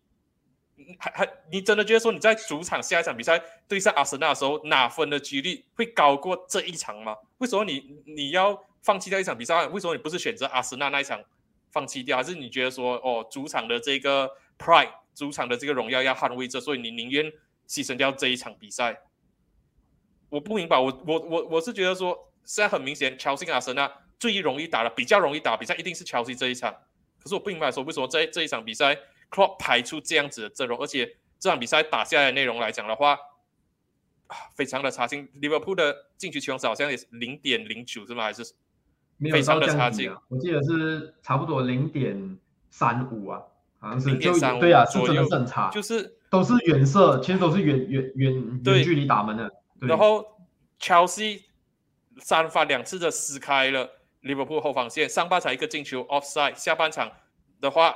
[0.98, 7.16] 还还你真的觉得说你在主场下一场比赛对上阿森纳的时候拿分的几率会高过这一场吗？
[7.38, 9.68] 为什么你你要放弃掉一场比赛？
[9.68, 11.22] 为什么你不是选择阿森纳那一场
[11.70, 12.18] 放弃掉？
[12.18, 17.32] 还是你觉得说哦主场的这个 pride，主场的这个荣耀要捍卫着，所以你宁愿？
[17.68, 19.02] 牺牲掉这一场比赛，
[20.30, 20.78] 我不明白。
[20.78, 26.74] 我我我我是觉得说，现在很明显，乔西阿森纳最容易打的、比较容易打比赛，一定是乔西这一场。
[27.22, 29.02] 可是我不明白说，为什么在这一场比赛 c
[29.36, 33.18] l o p 排出这样子的阵容，而且这场比赛打下来的内容来讲的话，
[34.28, 35.28] 啊，非常的差劲。
[35.34, 38.24] 利物浦的禁区期望值好像也是零点零九是吗？
[38.24, 38.44] 还是
[39.30, 40.10] 非常的差劲？
[40.10, 42.40] 啊我记得是差不多零点
[42.70, 43.42] 三五啊，
[43.80, 46.17] 好像是零点三五，对啊，是真的很差，就是。
[46.30, 49.52] 都是远射，其实都是远远远远距离打门的。
[49.80, 50.26] 然后
[50.80, 51.44] ，Chelsea
[52.20, 53.90] 三番两次的撕开了
[54.22, 57.12] 利物浦后防线，上半场一个进球 offside，下半场
[57.62, 57.96] 的话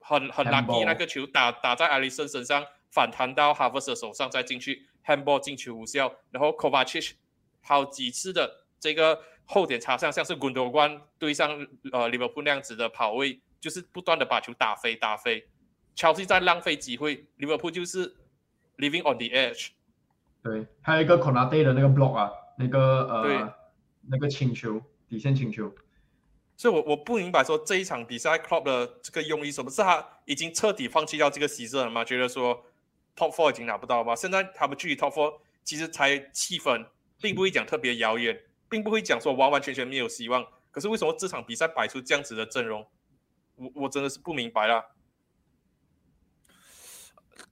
[0.00, 6.14] 很很 lucky 那个球打打在艾利森身上，反弹到哈弗斯手上再进去，handball 进球无效。
[6.30, 7.12] 然后 Kovacic
[7.60, 15.46] 好几次的这个后点插上，像是滚多关对上呃利物浦那样子的跑位，就是不断的把球打飞打飞。
[15.96, 18.14] 乔西在浪费机会，利物浦就是
[18.76, 19.70] living on the edge。
[20.42, 23.54] 对，还有一个 Konate 的那个 block 啊，那个呃，
[24.02, 25.74] 那个请求底线请求。
[26.54, 32.04] 所以，我我不明白说这一场比赛 Club 的这个用意，什么是他已经彻底放弃掉这个席阵了吗？
[32.04, 32.64] 觉得说
[33.16, 34.14] Top Four 已经拿不到吗？
[34.14, 36.86] 现在他们距离 Top Four 其实才七分，
[37.20, 38.38] 并不会讲特别遥远，
[38.68, 40.46] 并不会讲说完完全全没有希望。
[40.70, 42.86] 可是为什么这场比赛摆出这样子的阵容？
[43.56, 44.95] 我我真的是不明白了。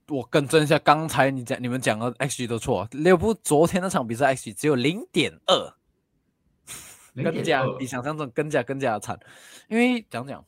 [0.07, 5.73] 我更正一下，刚才你讲你们讲的 XG 都错，利物浦昨天那场比赛 XG 只有零点二，
[7.15, 9.19] 更加比想象中更加更加的惨。
[9.67, 10.45] 因为讲讲，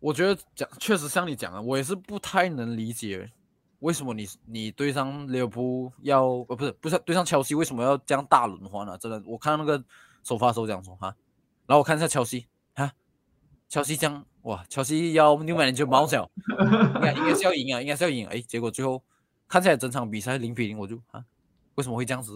[0.00, 3.30] 我觉得讲确实像你讲的，我也是不太能理解
[3.78, 8.98] 为什么你你对上利物浦要呃不是不是对上乔西为什么要这样大轮换呢？
[8.98, 9.84] 真的，我看到那个
[10.24, 11.14] 首发时候讲说哈，
[11.66, 12.48] 然后我看一下乔西哈，
[13.68, 14.24] 乔西将。
[14.44, 16.30] 哇，乔西要另外人就猫小，
[16.96, 18.26] 应该应该是要赢啊，应该是要赢。
[18.26, 19.02] 哎，结果最后
[19.48, 21.24] 看起来整场比赛零比零，我就啊，
[21.76, 22.30] 为什么会这样子？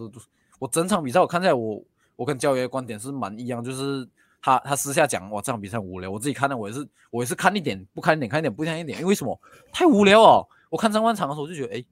[0.58, 1.84] 我整场比赛我看起来我
[2.16, 4.08] 我跟教爷的观点是蛮一样，就是
[4.40, 9.38] 他他私下讲哇这场比赛无聊，我自己看的我也是我也是看一点不看一点看一点不看一点，因为什么？
[9.70, 10.48] 太无聊哦！
[10.70, 11.84] 我看上半场的时候就觉得哎，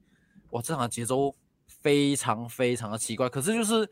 [0.49, 1.35] 哇这场的节奏
[1.67, 3.29] 非常非常的奇怪。
[3.29, 3.87] 可是就是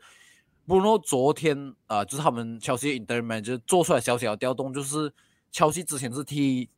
[0.66, 5.14] 布鲁诺昨天啊，就是他们乔西 in t e r m a n 就做出来小小的调动，就是。
[5.56, 6.68] 切西之前是踢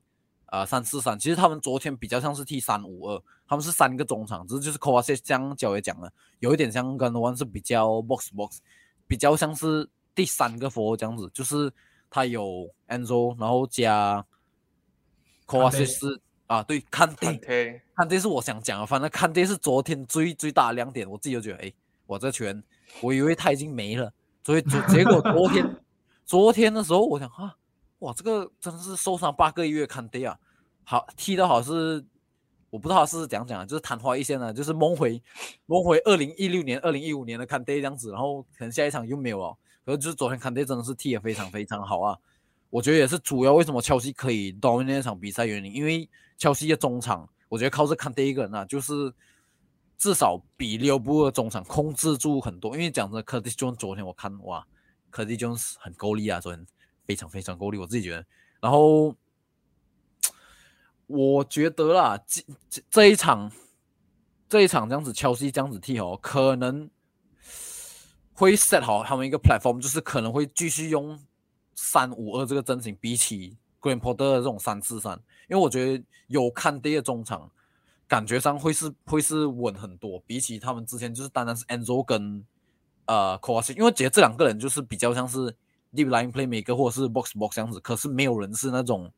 [0.46, 6.08] 啊三四三，其实他们昨天比较像是踢三五二，他们是三个中场，只是就是 a c 这样教也讲了，
[6.38, 8.60] 有一点像跟 One 是比较 box box，
[9.08, 11.72] 比较像是第三个 f o r 这样子，就是
[12.08, 14.24] 他有 Enzo，然后加
[15.48, 21.72] v a c 是啊对，看爹，看爹是我想讲的，反正看爹是昨天最最大的亮点，我自己就觉得哎，
[22.06, 22.62] 我这拳
[23.00, 24.12] 我以为他已经没了，
[24.44, 25.76] 所以结结果昨天
[26.24, 27.56] 昨天的时候我想啊。
[28.00, 30.38] 哇，这个真的是受伤八个月，看对啊，
[30.84, 32.04] 好踢的好是
[32.70, 35.20] 我不知道是怎样讲啊，就是昙花一现啊，就是梦回
[35.66, 39.56] 梦回二零一六年、二零一五年的坎爹这样子，然后可能下一场又没有了。
[39.84, 42.16] 可是就是昨天坎爹真的是踢得非常非常好啊，
[42.70, 49.12] 我觉得也是主要为什么乔西可以夺那场比赛原因，因为乔西的中场，我觉得靠这坎爹一个人啊，就是
[49.96, 52.76] 至少比利物浦的中场控制住很多。
[52.76, 54.64] 因为讲真，科蒂琼昨天我看哇，
[55.10, 56.66] 科蒂琼很够力啊，昨天
[57.08, 58.24] 非常非常够力，我自己觉得。
[58.60, 59.16] 然后。
[61.10, 63.50] 我觉得啦，这这这一场，
[64.46, 66.86] 这一场这样子，切西这样子踢哦，可能
[68.34, 71.18] 会 set 好他们一个 platform，就是可能会继续用
[71.74, 77.50] 三五二这个阵型，比起 Green Porter 的这种三四三，因为我觉得有看爹的中场，
[78.06, 82.44] 感觉上会是会是稳很多，比起他们之前就是单单是 Enzo 跟
[83.06, 85.56] 呃 k o w a c 因为觉得这两个人就是比较像是
[85.94, 89.12] deep line playmaker 或者是 box box 这样子，可是没有人是那种。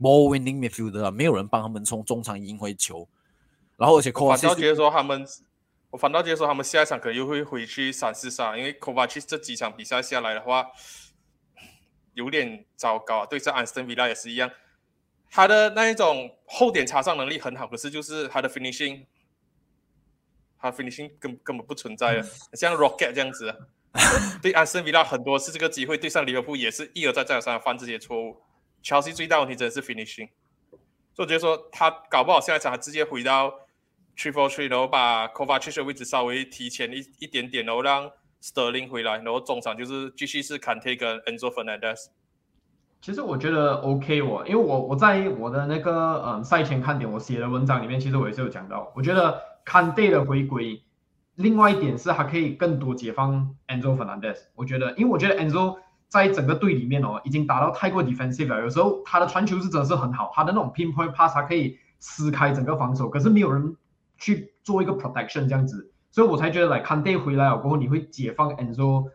[0.00, 3.08] more winning midfielder，没有人帮他们从中场赢回球，
[3.76, 5.26] 然后而且科瓦反倒觉得说他们，
[5.90, 10.68] 我反倒觉得说他们下一场可能又会回去三四杀，因为科瓦奇这几场比赛下来的话，
[12.14, 13.26] 有点糟糕啊。
[13.26, 14.48] 对这安斯顿维拉也是一样，
[15.28, 19.04] 他的那一种后点插上能力很好，可是就是他的 finishing，
[20.60, 23.52] 他 finishing 根根本不存在了，像 Rocket 这样子，
[24.42, 28.40] 对安斯顿维拉很多次这个机会，对上利物浦也是一而再再而三犯这些错误。
[28.82, 30.28] 乔西最大问题真的是 finishing，
[31.14, 33.50] 所以我觉得说他搞不好下一场他直接回到
[34.16, 38.10] three four three，然后把 Kovacic 的位置稍微提前一一点点，然后让
[38.40, 42.06] Sterling 回来，然后中场就是继续是 Kante 跟 Enzo Fernandez。
[43.00, 50.82] 其实我觉得 OK，我因为我我在我的那个嗯赛前看点我写的文章里面，其实我也是有讲到，我觉得 Kante 的回归，
[51.38, 54.36] 另外一点是还可以更多解放 Enzo Fernandez。
[54.54, 55.78] 我觉得，因为我觉得 Enzo。
[56.10, 58.62] 在整个队里面哦，已经打到太过 defensive 了。
[58.62, 63.76] 有时候他的传球是真的是很好，他的那种 pinpoint pass 他可以撕开整个防守，可是没有人
[64.16, 69.10] 去做一个 protection 这样子，所以我才觉得来看 day 回来了过后，你会解放 Enzo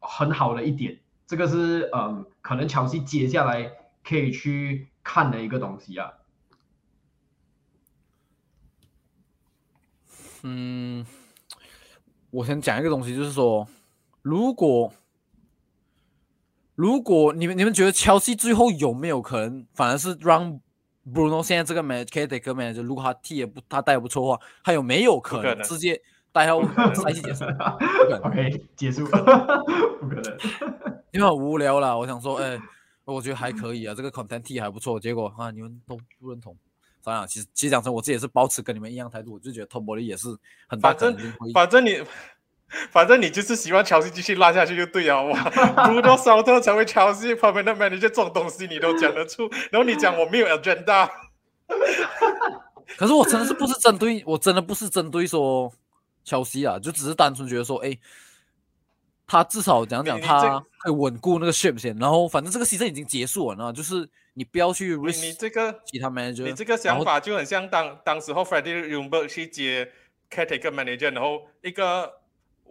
[0.00, 0.98] 很好的一点。
[1.26, 3.72] 这个是嗯，可能乔西接下来
[4.04, 6.12] 可以去看的一个东西啊。
[10.42, 11.06] 嗯，
[12.30, 13.66] 我先讲一个东西，就是说
[14.22, 14.92] 如果。
[16.74, 20.60] 如果你们你们觉得乔西最后有没有可能，反而是让
[21.12, 26.00] Bruno 现在这个 man k a k e 跟 man 就如果他踢也不他带不错的话，他有没有可能直接
[26.30, 26.62] 带到
[26.94, 27.44] 赛季结束
[28.22, 29.10] ？OK 结束，不
[30.08, 30.38] 可能，
[31.10, 31.98] 因为 很无聊了。
[31.98, 32.56] 我想说，哎，
[33.04, 35.00] 我觉得还可以啊，这个 content 踢还不错。
[35.00, 36.56] 结果啊，你们都不认同。
[37.02, 40.28] 当然，其实其实讲真，我自己也是保持跟你们一样态度，我就觉得 Tom b 也是
[40.66, 42.02] 很大可能反正你。
[42.90, 45.42] 反正你就是喜欢乔西继续拉下去就对了，哇，
[45.86, 51.08] 读多少特成为乔西旁边的 manager 这种东西你都讲得出，然后你讲我没有 agenda，
[52.98, 55.72] 可是我真的是不是针对，我真的不是针对说
[56.24, 57.98] 乔西啊，就只是单纯觉得说，哎，
[59.28, 69.88] 他至少讲讲他会稳固那个 ship 先，然后反正这个 season 已经结束了，呢，就是你不要去你你这个其他 manager，你这个想法就很像当当时候 Freddie r u m b e r 去接
[70.28, 72.12] caretaker manager，然后一个。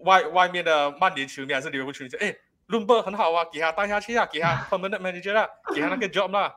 [0.03, 2.37] 外外面的曼联球迷还是利物浦球迷说：“哎，
[2.67, 6.55] 伦伯很好啊，给他带下去啊，给他 permanent manager 啦，给他那个 job 啦。”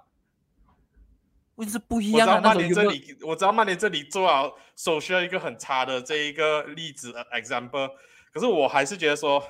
[1.57, 2.35] 问题是不一样啊。
[2.35, 7.89] 我知道曼联这里，我知道曼联这里做好首需要一个很差的这一个例子 example，
[8.31, 9.43] 可是我还是觉得说，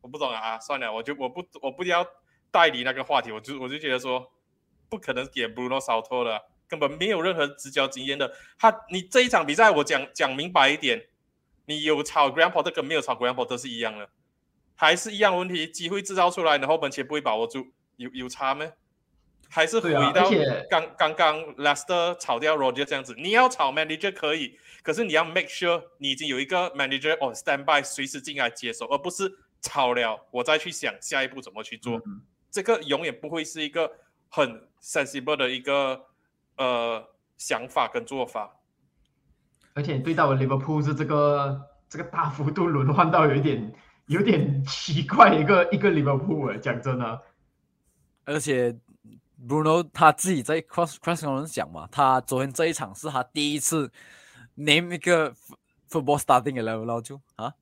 [0.00, 2.06] 我不懂啊，算了，我就我不我不要
[2.50, 4.30] 代理那个话题，我就我就觉得说，
[4.88, 8.32] 不可能给 Bruno 烧脱的，根本没有任何执教经验的。
[8.58, 11.06] 他，你这一场比赛，我讲讲明白一点。
[11.66, 14.10] 你有炒 Grandpa 跟没有炒 Grandpa 都是一样的，
[14.74, 18.66] 还是一样问题，机会制造出来，然后门前不会把握住，有有差吗？
[19.48, 20.28] 还是回到
[20.68, 29.28] 刚刚刚 Lester 炒掉 Roger 这样子，你要炒 Manager 可以，可是你要 make sure 你已经有一个 Manager on standby，随时进来接手，而不是
[29.60, 32.00] 炒了我再去想下一步怎么去做，
[32.50, 33.90] 这个永远不会是一个
[34.28, 36.06] 很 sensible 的一个
[36.56, 37.04] 呃
[37.36, 38.56] 想法跟做法。
[39.74, 43.72] 而且对到的 Liverpool 是这个这个大幅度轮换到有一点
[44.06, 47.22] 有点奇怪一个一个 Liverpool 哎讲真的，
[48.24, 48.76] 而且
[49.46, 53.90] Bruno 他自己在 Cross Cross 上讲嘛，他昨天这一场是他第一次
[54.54, 55.32] name 一个
[55.88, 57.54] football starting 的 level，然后就啊，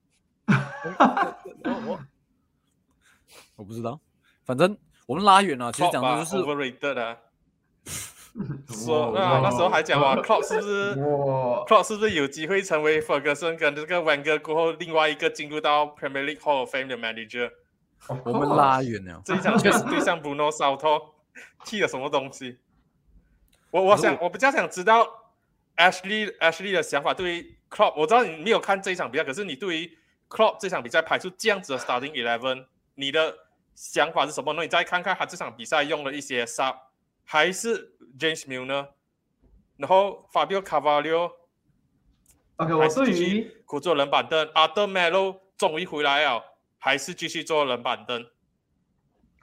[1.63, 1.99] 我我。
[3.57, 3.99] 我不知道，
[4.45, 7.17] 反正我们拉远了，其实讲的就是 overrated
[8.69, 10.15] 说啊，那时候还讲哇。
[10.15, 16.73] C l o 是不是 c l o 是不是有机会成为 Ferguson 跟这个 Wenger 过后另外一个进入到 Premier League Hall of
[16.73, 17.51] Fame 的 manager？
[18.23, 21.13] 我们拉远了，这一场 确实对上 Bruno s a l t o
[21.65, 22.57] 踢了什么东西？
[23.71, 25.05] 我我想我比较想知道
[25.75, 29.97] Ashley Ashley 的想法，对于 Klopp，我知道你没有看这一场比赛，可是你对于
[30.29, 33.35] Klopp 这场比赛排出这样子的 Starting Eleven，你的
[33.75, 34.53] 想法是什么？
[34.53, 36.75] 那你再看看他这场比赛用了一些 Sub，
[37.25, 38.89] 还是 James Milner，
[39.77, 41.31] 然后 Fabio Carvalho。
[42.57, 46.43] OK，我对于苦坐冷板凳，Arthur Melo 终于回来了，
[46.77, 48.25] 还是继续坐冷板凳。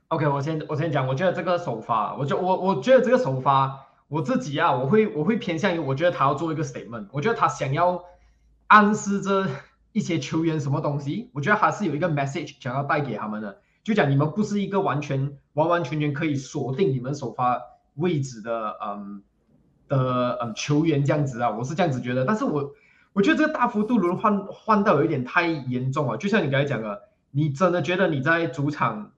[0.09, 8.05] OK，我先我先讲，我觉得这个首发，我就我我觉得这个首发，我自己啊，我会我会偏向于，我觉得他要做一个 statement，我觉得他想要
[8.69, 9.49] 暗示着
[9.97, 17.61] 一些球员什么东西，我觉得还是有一个 message 想要带给他们的，就讲你们不是一个完全完完全全可以锁定你们首发
[17.95, 19.23] 位置的，嗯
[19.89, 22.75] 的嗯球员这样子啊，我是这样子觉得，但是我。
[23.17, 29.13] 我觉得这个大幅度轮换换到有一点太严重了，就像你刚才讲的，你真的觉得你在主场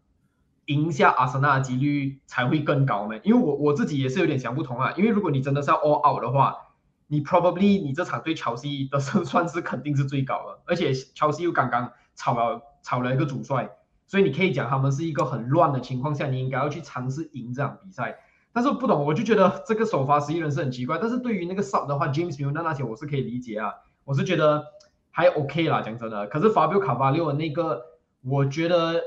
[0.67, 3.17] 赢下阿森纳的几率才会更高吗？
[3.25, 4.93] 因为我我自己也是有点想不通啊。
[4.97, 6.68] 因为如果你真的是要 all out 的话，
[7.09, 13.69] 你 probably 你这场对乔西的胜 算是肯定是最高的，而且乔西又刚刚炒了炒了一个主帅，
[14.07, 18.19] 所以你可以讲他们是一个很乱的情况下，你应该要去尝试赢这场比赛。
[18.53, 20.99] 但是我不懂，我就觉得这个首发十一人是很奇怪。
[20.99, 23.73] 但是对于那个 sub 的话，James m i l n e 那些我是可以理解啊。
[24.05, 24.65] 我是觉得
[25.11, 26.27] 还 OK 啦，讲真的。
[26.27, 27.83] 可是法比奥卡巴六的那个，
[28.23, 29.03] 我觉得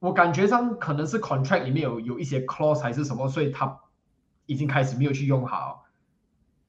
[0.00, 3.78] 我感觉上可能是 contract 里面有有一些 clause 还是什么，所以他
[4.46, 5.83] 已经开始没有去用好。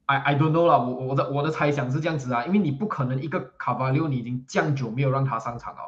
[0.06, 5.80] I I don't know 啦，我我的我的猜想是这样子啊，因为你不可能一个卡巴六你已经降久没有让他上场了。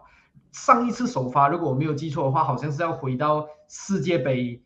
[0.52, 4.62] 上一次首发，如果我没有记错的话，好像是要回到世界杯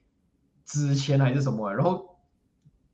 [0.64, 2.18] 之前还是什么，然后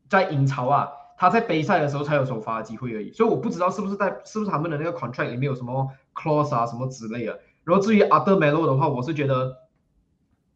[0.09, 0.89] 在英超啊。
[1.21, 7.41] 他在杯赛的时候才有首发机会而已，所以我不知道是不是在是不是他们的那个 contract 里面有什么 clause 啊什么之类的。
[7.65, 9.57] 然后至于阿德梅洛的话，我是觉得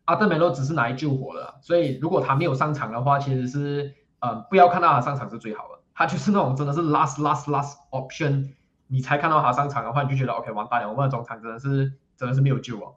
[0.04, 5.71] 阿德梅洛只是拿来救火的，所以如果他没有上场的话，其实是呃不要看到他上场是最好的。
[5.94, 8.54] 他就是那种真的是 last last last option，
[8.86, 12.94] 你才看到他上场的话，你就觉得 OK 完蛋了，我们的中场真的是真的是没有救哦。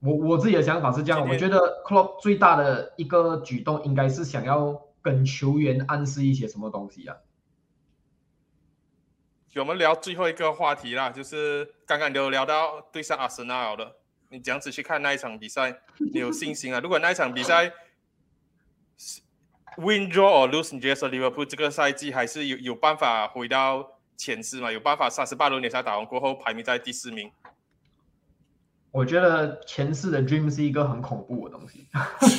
[0.00, 4.82] 我我自己的想法是这样，我觉得 Klopp 最大的一个举动应该是想要。
[5.04, 7.14] 跟球员暗示一些什么东西啊？
[9.56, 13.96] 我们聊最后一个话题啦，就是刚刚有聊到对上阿森纳的，
[14.30, 16.80] 你这样子去看那一场比赛，你有信心啊？
[16.80, 17.70] 如果那一场比赛
[19.78, 24.70] win draw or lose，你觉得利物浦这个赛季还是有有办法回到前四嘛？
[24.70, 27.30] 有办法三十八轮联赛打完过后排名在第四名？
[28.90, 31.88] 我觉得前四的 dream 是一个很恐怖的东西，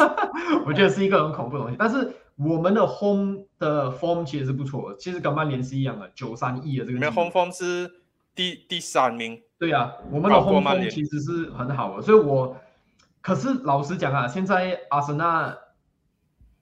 [0.66, 2.16] 我觉得是一个很恐怖的东西，但是。
[2.38, 6.98] 我们的 home 的 form 其实是不错的，其实跟曼联是一样的，九三亿的这个。
[6.98, 7.90] 你们 home form 是
[8.36, 9.42] 第第三名。
[9.58, 12.58] 对呀，我们的 home form 其实是很好的，所以我，
[13.22, 15.58] 可是老实讲啊，现在阿森纳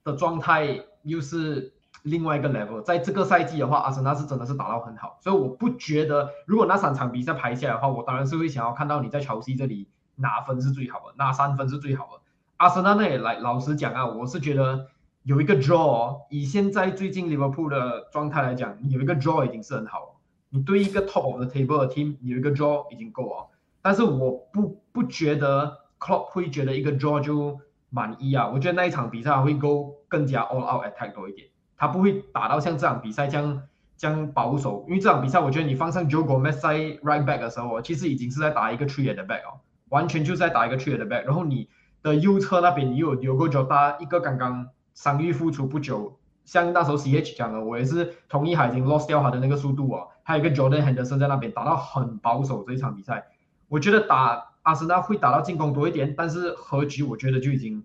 [0.04, 12.22] 的状态又是另外一个 level，在这个赛季的话，阿森纳是真的是打到很好，所以我不觉得，如果那三场比赛排下来的话，我当然是会想要看到你在乔西这里拿分是最好的，拿三分是最好的。
[12.58, 14.86] 阿森纳那里来，老实讲啊，我是觉得。
[15.24, 20.06] 有一个 draw，以现在最近 Liverpool 的状态来讲，你有一个 draw 已经是很好了。
[20.50, 23.48] 你对一个 top of the table 的 team，有一个 draw 已经够了。
[23.80, 27.58] 但是我不不觉得 Klopp 会觉得一个 draw 就
[27.94, 28.48] 满意啊。
[28.48, 31.46] 我觉得那一场比赛会 go 更加 all out attack 多一点，
[31.76, 33.62] 他不会打到像这场比赛这样
[33.96, 34.84] 这样保守。
[34.88, 39.60] 因为这场比赛，我觉得你放上 Joe Gomez 在 right back 的时候，其实已经是在打一个 three at the back 哦，
[39.90, 41.24] 完全就是在打一个 three at the back。
[41.24, 41.68] 然后你
[42.02, 44.68] 的右侧那边你有有个 Jota，一个刚刚。
[44.94, 50.06] 伤愈复出不久，像那时候 C H 讲的，我也是同意，他已经 lost 掉他的那个速度啊。
[50.22, 53.26] 还有一个 Jordan Henderson 在那边打到很保守这一场比赛，
[53.66, 57.84] 我觉得打阿森纳会打到进攻多一点，但是和局我觉得就已经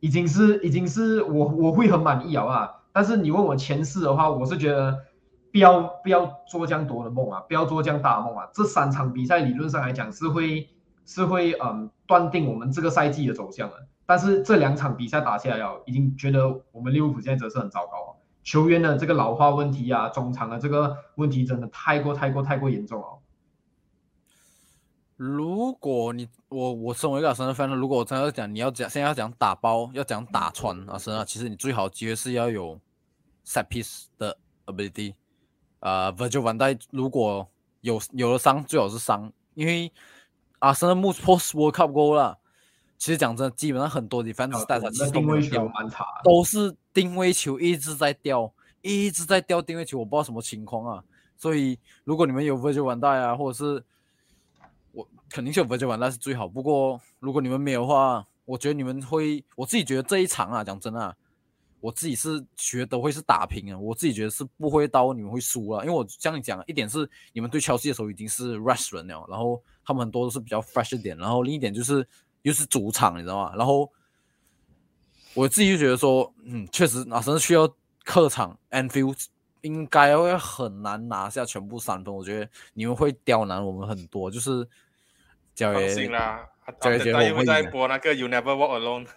[0.00, 2.82] 已经是已经是我我会很满意好吧？
[2.92, 4.98] 但是你问我前四的话，我是觉得
[5.52, 8.48] 不要不要做这样多的梦啊，不要做这样大的梦啊。
[8.52, 10.68] 这三场比赛理论上来讲是会
[11.06, 13.76] 是会嗯断定我们这个赛季的走向的。
[14.06, 18.10] 但是这两场比赛打下来哦，已经觉得我们利物浦现在则是很糟糕啊。
[18.42, 23.06] 球员的这个老化问题啊，中场的这个问题真的太过太过太过严重了。
[25.18, 32.78] 如果你我我身为一个阿森纳粉，如果我真的讲你要讲现在要讲打包，要讲打穿阿森纳，其实你最好机会是要有
[33.44, 35.14] set piece 的 ability。
[35.80, 37.48] 啊，Virgil van Dijk 如果
[37.80, 39.92] 有有了伤，最好是伤，因为
[40.60, 42.38] 阿森纳目 post World Cup goal 了。
[42.96, 51.02] 其实讲真的，基本上很多的反正大家其实定位球蛮差，都是定位球一直在掉，一直在掉定位球，我不知道什么情况啊。
[51.36, 53.84] 所以如果你们有 Virgil van Dijk 啊，或者是我
[55.30, 56.48] 肯定是有 Virgil van Dijk 是最好。
[56.48, 61.14] 不过如果你们没有的话，我觉得你们会，我自己觉得这一场啊，讲真啊，
[61.80, 72.06] 我自己是觉得会是打平啊，我自己觉得是不会到你们会输了，因为我像你讲，一点是你们对切尔西的时候已经是 rush 人了，然后他们很多都是比较 fresh 一点，然后另一点就是
[72.42, 73.54] 又是主场，你知道吗？
[73.54, 73.90] 然后
[75.34, 77.70] 我自己就觉得说，嗯，确实啊，甚至需要
[78.02, 79.26] 客场 Anfield
[79.60, 84.66] 应该会很难拿下全部三分，我觉得你们会刁难我们很多，就是
[85.58, 86.48] 教放爷心啦，
[86.80, 89.08] 教练觉得他又会在播那个 You Never Walk Alone。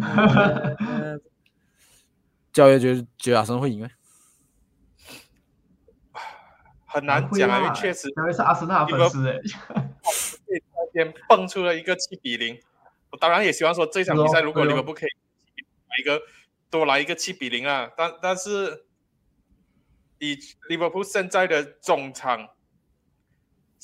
[0.00, 1.18] 呃
[2.54, 3.90] 教爷觉得觉得阿森会赢吗？
[6.86, 9.40] 很难讲啊，因为确实因为是阿森纳的粉丝哎，
[10.92, 12.60] 先蹦出了一个七比零。
[13.10, 15.08] 我当然也希望说这场比赛如果是哦利物浦可以
[15.88, 16.22] 来一个
[16.70, 18.86] 多来一个七比零啊，但但是
[20.18, 20.38] 以
[20.68, 22.50] 利物浦现在的中场，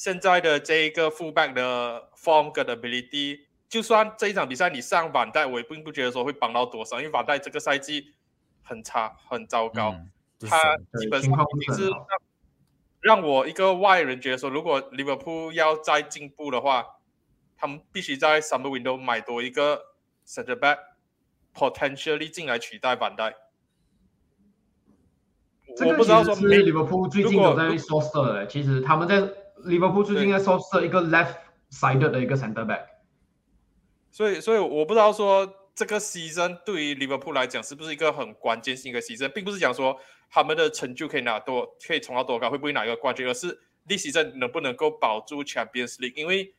[0.01, 8.15] 现在的这一个 fullback 的 form 跟 ability，就算这一场比赛你上板带，我也并不觉得说会帮到多少，因为板带这个赛季
[8.63, 9.91] 很差很糟糕。
[9.91, 10.11] 嗯
[10.49, 16.97] 他基本上已经是让让我一个外人觉得说，如果利物浦要再进步的话，
[17.59, 19.83] 他们必须在 summer window 买多一个
[20.27, 20.79] center back
[21.55, 23.35] potentially 进来取代板带。
[25.77, 29.21] 这个我不知道说其实没是利物浦最近如果都在 source 的，其实他们在
[29.65, 31.37] 利物浦最近在 source 一个 left
[31.71, 32.87] sided 的一个 center back。
[34.11, 39.99] 所以，所以我不知道说这个 season 对于利物浦来讲是不是一个很关键性的 season，并不是讲说
[40.31, 43.49] 他们的成就可以拿多，可以冲到多高，会不会拿一个冠军，而是
[43.87, 46.55] this season 能不能够保住 Champions League，因为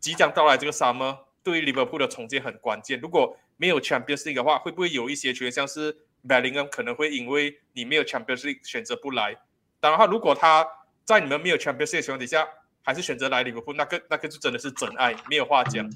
[0.00, 2.98] 即将到来这个 summer 对于利物浦的重建很关键。
[3.00, 5.96] 如果没有 Champions League 的话，会不会有一些球员像是
[6.26, 9.36] Bellingham 可能会因为你没有 Champions League 选择不来？
[9.80, 10.66] 当然，他如果他
[11.06, 12.46] 在你们没有 Champions League 的情况底下，
[12.82, 15.88] 还是选择来利物浦，那个那个就真的是真爱，没有话讲。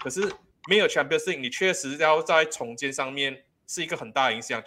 [0.00, 0.20] 可是
[0.68, 4.60] 没有 Champions League，你确实要在重建上面是一个很大影响。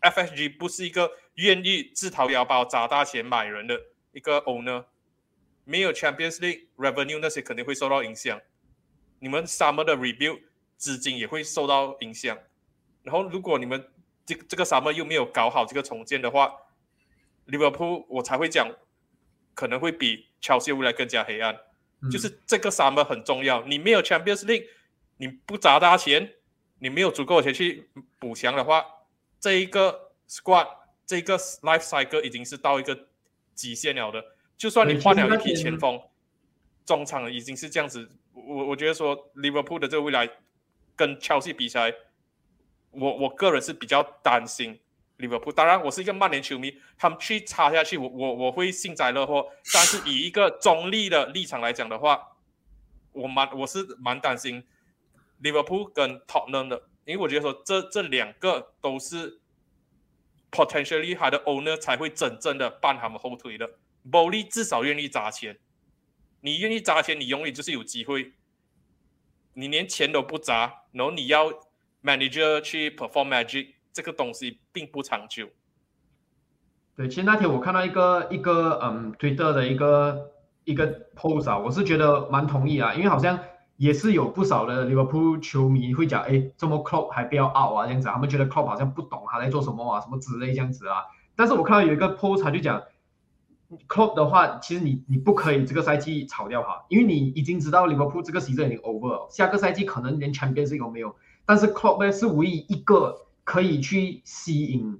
[0.00, 3.78] FSG 不是一个愿意自掏腰包砸大钱买人的
[4.12, 4.86] 一个 owner，
[5.64, 8.40] 没有 Champions League revenue 那些肯定会受到影响。
[9.18, 10.40] 你们 summer 的 rebuild
[10.78, 12.38] 资金也会受到影响。
[13.02, 13.86] 然后如果你们
[14.24, 16.54] 这这个 summer 又没有搞好这个重建的话
[17.46, 18.68] ，，Liverpool 我才会讲
[19.56, 21.52] 可能会比切尔西未来更加黑暗。
[22.02, 23.62] 嗯就是这个 summer 很重要。
[23.64, 24.66] 你没有 Champions League，
[25.16, 26.34] 你不砸大钱，
[26.78, 27.88] 你没有足够的钱去
[28.18, 28.84] 补强的话，
[29.40, 30.68] 这一个 squad
[31.06, 33.08] 这个 life cycle 已经是到一个
[33.54, 34.22] 极限了的。
[34.58, 35.98] 就算你换了一批前锋，
[36.84, 38.08] 中场已经是这样子。
[38.34, 40.30] 我我觉得说 Liverpool 的这个未来
[40.94, 41.92] 跟 Chelsea 比起来，
[42.90, 44.78] 我我个人是比较担心
[45.16, 45.50] 利物浦。
[45.52, 49.46] 当然，我是一个曼联球迷，他们去插下去，我我我会幸灾乐祸。
[49.72, 52.36] 但是以一个中立的立场来讲的话，
[53.12, 54.64] 我蛮我是蛮担心
[55.38, 59.40] 利物浦跟 Tottenham 的，因为我觉得说这这两个都是
[60.50, 63.66] potentially 他的 owner 才会真正的伴他们后腿的。
[64.10, 65.58] b o l y 至少愿意砸钱，
[66.40, 68.32] 你愿意砸钱，你永远就是有机会。
[69.54, 71.50] 你连钱都不砸，然后你要
[72.02, 75.48] manager 去 perform magic，这个东西并不长久。
[76.94, 80.32] 对，其实那天我看到一个一个嗯，Twitter 的一个
[80.64, 83.38] 一个 post 啊，我是觉得蛮同意啊，因为好像
[83.78, 91.04] 也是有不少的利物浦球迷会讲，哎，这么 Klopp 还不要 out 啊这样子，他们觉得 Klopp 好像不懂他在做什么啊，什么之类这样子啊。
[91.34, 92.82] 但是我看到有一个 post 他就讲
[93.88, 101.16] ，Klopp 的话，其实你你不可以这个赛季炒掉哈，因为你已经知道利物浦这个 season 已经 over 了，下个赛季可能连 Champions 都没有。
[101.46, 104.98] 但是 Klopp 呢是唯一一个可以去吸引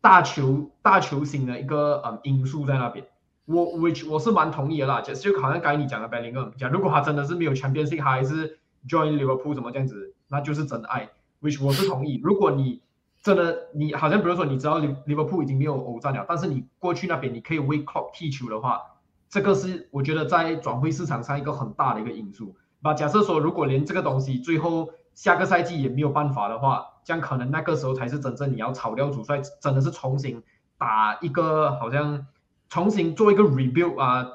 [0.00, 3.04] 大球大球星的一个嗯因素在那边。
[3.44, 11.10] 我 which 我是蛮同意的啦，就就好像刚才你讲的 Bellingham 讲，如果他真的是没有 Champions League，他还是 join Liverpool 什么这样子，那就是真爱。
[11.42, 12.20] which 我是同意。
[12.22, 12.80] 如果你
[13.20, 18.80] 真的你好像比如说你知道利利物浦已经没有欧战了，但是你过去那边你可以为 Klopp 踢球的话，
[19.28, 22.54] 这个是我觉得在转会市场上一个很大的一个因素。
[22.80, 30.42] 那假设说如果连这个东西最后下个赛季也没有办法的话，这样可能那个时候才是真正你要炒掉主帅，真的是重新
[30.76, 32.26] 打一个好像
[32.68, 34.26] 重新做一个 rebuild 啊，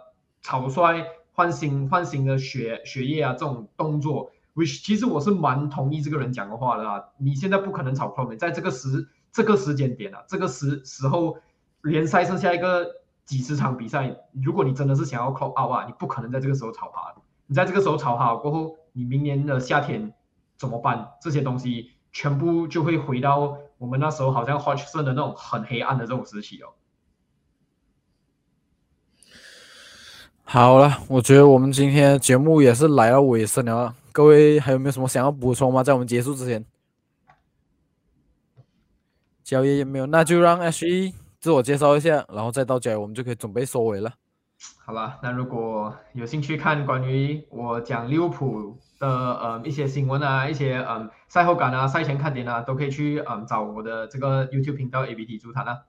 [0.42, 7.04] 草率换新换新的血血液啊这种动作，which 其实我是蛮同意这个人讲的话的啊。
[7.20, 11.38] 你现在不可能炒 c l o 在这个时这个时间点啊，这个时时候
[11.84, 12.88] 联赛剩下一个
[13.24, 17.14] 几十场比赛，如果你真的是想要 c l o out 啊，你不可能在这个时候炒他。
[17.46, 20.12] 你在这个时候炒好过后，你明年的夏天
[20.58, 21.12] 怎么办？
[21.22, 26.70] 这些东西全部就会回到我们那时候好像 Hodgson 的那种很黑暗的这种时期哦。
[30.44, 33.96] 好了，我觉得我们今天节目也是来到尾声了。
[34.12, 35.82] 各位还有没有什么想要补充吗？
[35.84, 36.64] 在我们结束之前，
[39.44, 44.14] 交易也没有，那就让 H E 自我介绍一下，然后再到家，我们就可以准备收尾了。
[44.86, 55.84] 好吧，那如果有兴趣看关于我讲利物浦的呃一些新闻啊，一些嗯赛后感啊、赛前看点啊，都可以去嗯找我的这个 YouTube 频道 ABT 足坛啊。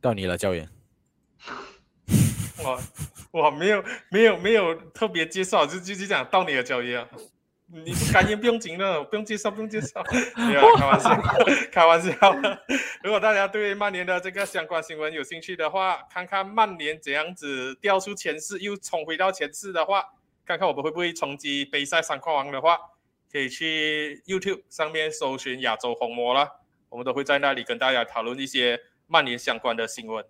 [0.00, 0.68] 到你了，教员。
[2.64, 2.80] 我
[3.32, 7.08] 我，没有没有没有特别介绍，就就就讲到你了，教员啊。
[7.74, 10.04] 你不感言不用紧了，不用介绍，不用介绍，
[10.36, 11.22] 没有开玩笑，
[11.72, 12.12] 开玩笑。
[13.02, 20.04] 如果大家对曼联的这个相关新闻有兴趣的话，看看曼联怎样子掉出前四，又冲回到前四的话，
[20.44, 22.76] 看看我们会不会冲击杯赛三冠王的话，
[23.32, 30.22] 可以去 YouTube 上面搜寻亚洲红魔了，我们都会在那里跟大家讨论一些曼联相关的新闻。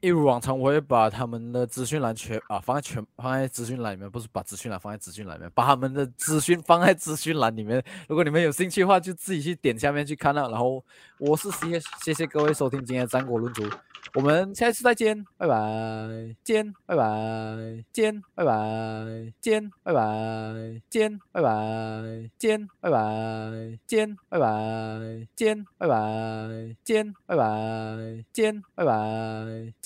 [0.00, 7.82] 一如往常，我会把他们的资讯栏全啊放在全放在资讯栏里面，不是把资讯栏放在资讯栏里面，把他们的资讯放在资讯栏里面。
[8.08, 10.50] 如果你们有兴趣的话，就自己去点下面去看了。
[10.50, 10.84] 然后
[11.18, 13.64] 我是谢谢谢各位收听今天的战国论足，
[14.14, 15.56] 我们下一次再见，拜拜，
[16.44, 29.85] 见，拜拜，见，拜拜，见，拜拜，见，拜拜，见，拜拜，见，拜拜，见，拜拜，见，拜拜，见，拜拜。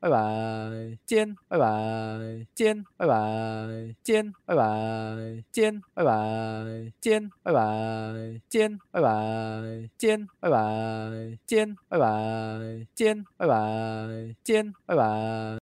[0.00, 15.58] 拜拜，见，拜拜，见，拜拜，见，拜拜，见，拜拜，见，拜拜，见，拜拜，见，拜拜，见，拜拜，见，拜拜，见，拜拜。